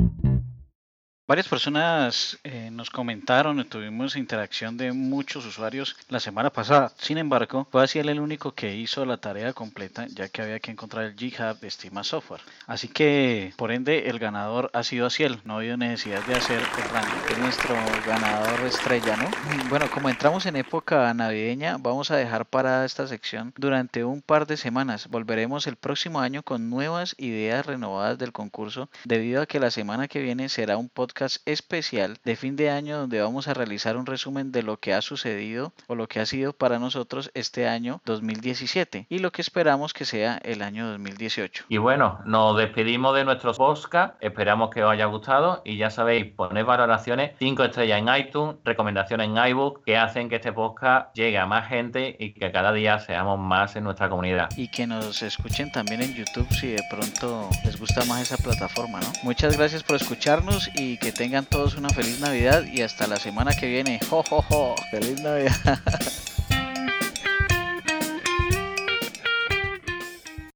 Varias 1.26 1.48
personas 1.48 2.38
eh, 2.44 2.68
nos 2.70 2.90
comentaron, 2.90 3.64
tuvimos 3.64 4.14
interacción 4.14 4.76
de 4.76 4.92
muchos 4.92 5.46
usuarios 5.46 5.96
la 6.10 6.20
semana 6.20 6.50
pasada. 6.50 6.92
Sin 6.98 7.16
embargo, 7.16 7.66
fue 7.72 7.82
así 7.82 7.98
el 7.98 8.20
único 8.20 8.52
que 8.52 8.76
hizo 8.76 9.06
la 9.06 9.16
tarea 9.16 9.54
completa, 9.54 10.06
ya 10.10 10.28
que 10.28 10.42
había 10.42 10.60
que 10.60 10.70
encontrar 10.70 11.06
el 11.06 11.16
GitHub 11.16 11.58
de 11.60 11.68
Estima 11.68 12.04
Software. 12.04 12.42
Así 12.66 12.88
que, 12.88 13.54
por 13.56 13.72
ende, 13.72 14.10
el 14.10 14.18
ganador 14.18 14.68
ha 14.74 14.82
sido 14.82 15.06
Asiel. 15.06 15.40
No 15.44 15.54
ha 15.54 15.56
habido 15.60 15.78
necesidad 15.78 16.22
de 16.26 16.34
hacer 16.34 16.58
el 16.60 16.90
ranking. 16.90 17.32
Es 17.32 17.38
nuestro 17.38 17.74
ganador 18.06 18.60
estrella, 18.66 19.16
¿no? 19.16 19.30
Bueno, 19.70 19.90
como 19.90 20.10
entramos 20.10 20.44
en 20.44 20.56
época 20.56 21.14
navideña, 21.14 21.78
vamos 21.78 22.10
a 22.10 22.16
dejar 22.16 22.44
para 22.44 22.84
esta 22.84 23.06
sección 23.06 23.54
durante 23.56 24.04
un 24.04 24.20
par 24.20 24.46
de 24.46 24.58
semanas. 24.58 25.08
Volveremos 25.08 25.66
el 25.68 25.76
próximo 25.76 26.20
año 26.20 26.42
con 26.42 26.68
nuevas 26.68 27.14
ideas 27.16 27.64
renovadas 27.64 28.18
del 28.18 28.32
concurso, 28.32 28.90
debido 29.06 29.40
a 29.40 29.46
que 29.46 29.58
la 29.58 29.70
semana 29.70 30.06
que 30.06 30.20
viene 30.20 30.50
será 30.50 30.76
un 30.76 30.90
podcast 30.90 31.13
especial 31.44 32.18
de 32.24 32.36
fin 32.36 32.56
de 32.56 32.70
año 32.70 32.98
donde 32.98 33.20
vamos 33.20 33.48
a 33.48 33.54
realizar 33.54 33.96
un 33.96 34.06
resumen 34.06 34.52
de 34.52 34.62
lo 34.62 34.78
que 34.78 34.94
ha 34.94 35.02
sucedido 35.02 35.72
o 35.86 35.94
lo 35.94 36.08
que 36.08 36.20
ha 36.20 36.26
sido 36.26 36.52
para 36.52 36.78
nosotros 36.78 37.30
este 37.34 37.68
año 37.68 38.00
2017 38.04 39.06
y 39.08 39.18
lo 39.18 39.32
que 39.32 39.42
esperamos 39.42 39.92
que 39.92 40.04
sea 40.04 40.38
el 40.44 40.62
año 40.62 40.88
2018. 40.88 41.64
Y 41.68 41.78
bueno, 41.78 42.20
nos 42.24 42.56
despedimos 42.56 43.14
de 43.14 43.24
nuestros 43.24 43.58
podcast, 43.58 44.14
esperamos 44.20 44.70
que 44.70 44.82
os 44.82 44.92
haya 44.92 45.06
gustado 45.06 45.62
y 45.64 45.76
ya 45.76 45.90
sabéis, 45.90 46.32
poner 46.34 46.64
valoraciones 46.64 47.32
5 47.38 47.64
estrellas 47.64 47.98
en 48.00 48.14
iTunes, 48.14 48.56
recomendaciones 48.64 49.28
en 49.28 49.36
iBook 49.36 49.84
que 49.84 49.96
hacen 49.96 50.28
que 50.28 50.36
este 50.36 50.52
podcast 50.52 51.14
llegue 51.14 51.38
a 51.38 51.46
más 51.46 51.68
gente 51.68 52.16
y 52.18 52.32
que 52.32 52.52
cada 52.52 52.72
día 52.72 52.98
seamos 52.98 53.38
más 53.38 53.76
en 53.76 53.84
nuestra 53.84 54.08
comunidad. 54.08 54.48
Y 54.56 54.68
que 54.68 54.86
nos 54.86 55.22
escuchen 55.22 55.70
también 55.72 56.02
en 56.02 56.14
YouTube 56.14 56.48
si 56.50 56.68
de 56.68 56.82
pronto 56.90 57.48
les 57.64 57.78
gusta 57.78 58.04
más 58.04 58.22
esa 58.22 58.36
plataforma, 58.36 59.00
¿no? 59.00 59.06
Muchas 59.22 59.56
gracias 59.56 59.82
por 59.82 59.96
escucharnos 59.96 60.70
y 60.74 60.98
que 61.04 61.12
tengan 61.12 61.44
todos 61.44 61.74
una 61.74 61.90
feliz 61.90 62.18
Navidad 62.18 62.64
y 62.64 62.80
hasta 62.80 63.06
la 63.06 63.16
semana 63.16 63.52
que 63.52 63.66
viene. 63.66 64.00
¡Jo, 64.08 64.22
jo, 64.22 64.40
jo! 64.40 64.74
¡Feliz 64.90 65.20
Navidad! 65.20 65.78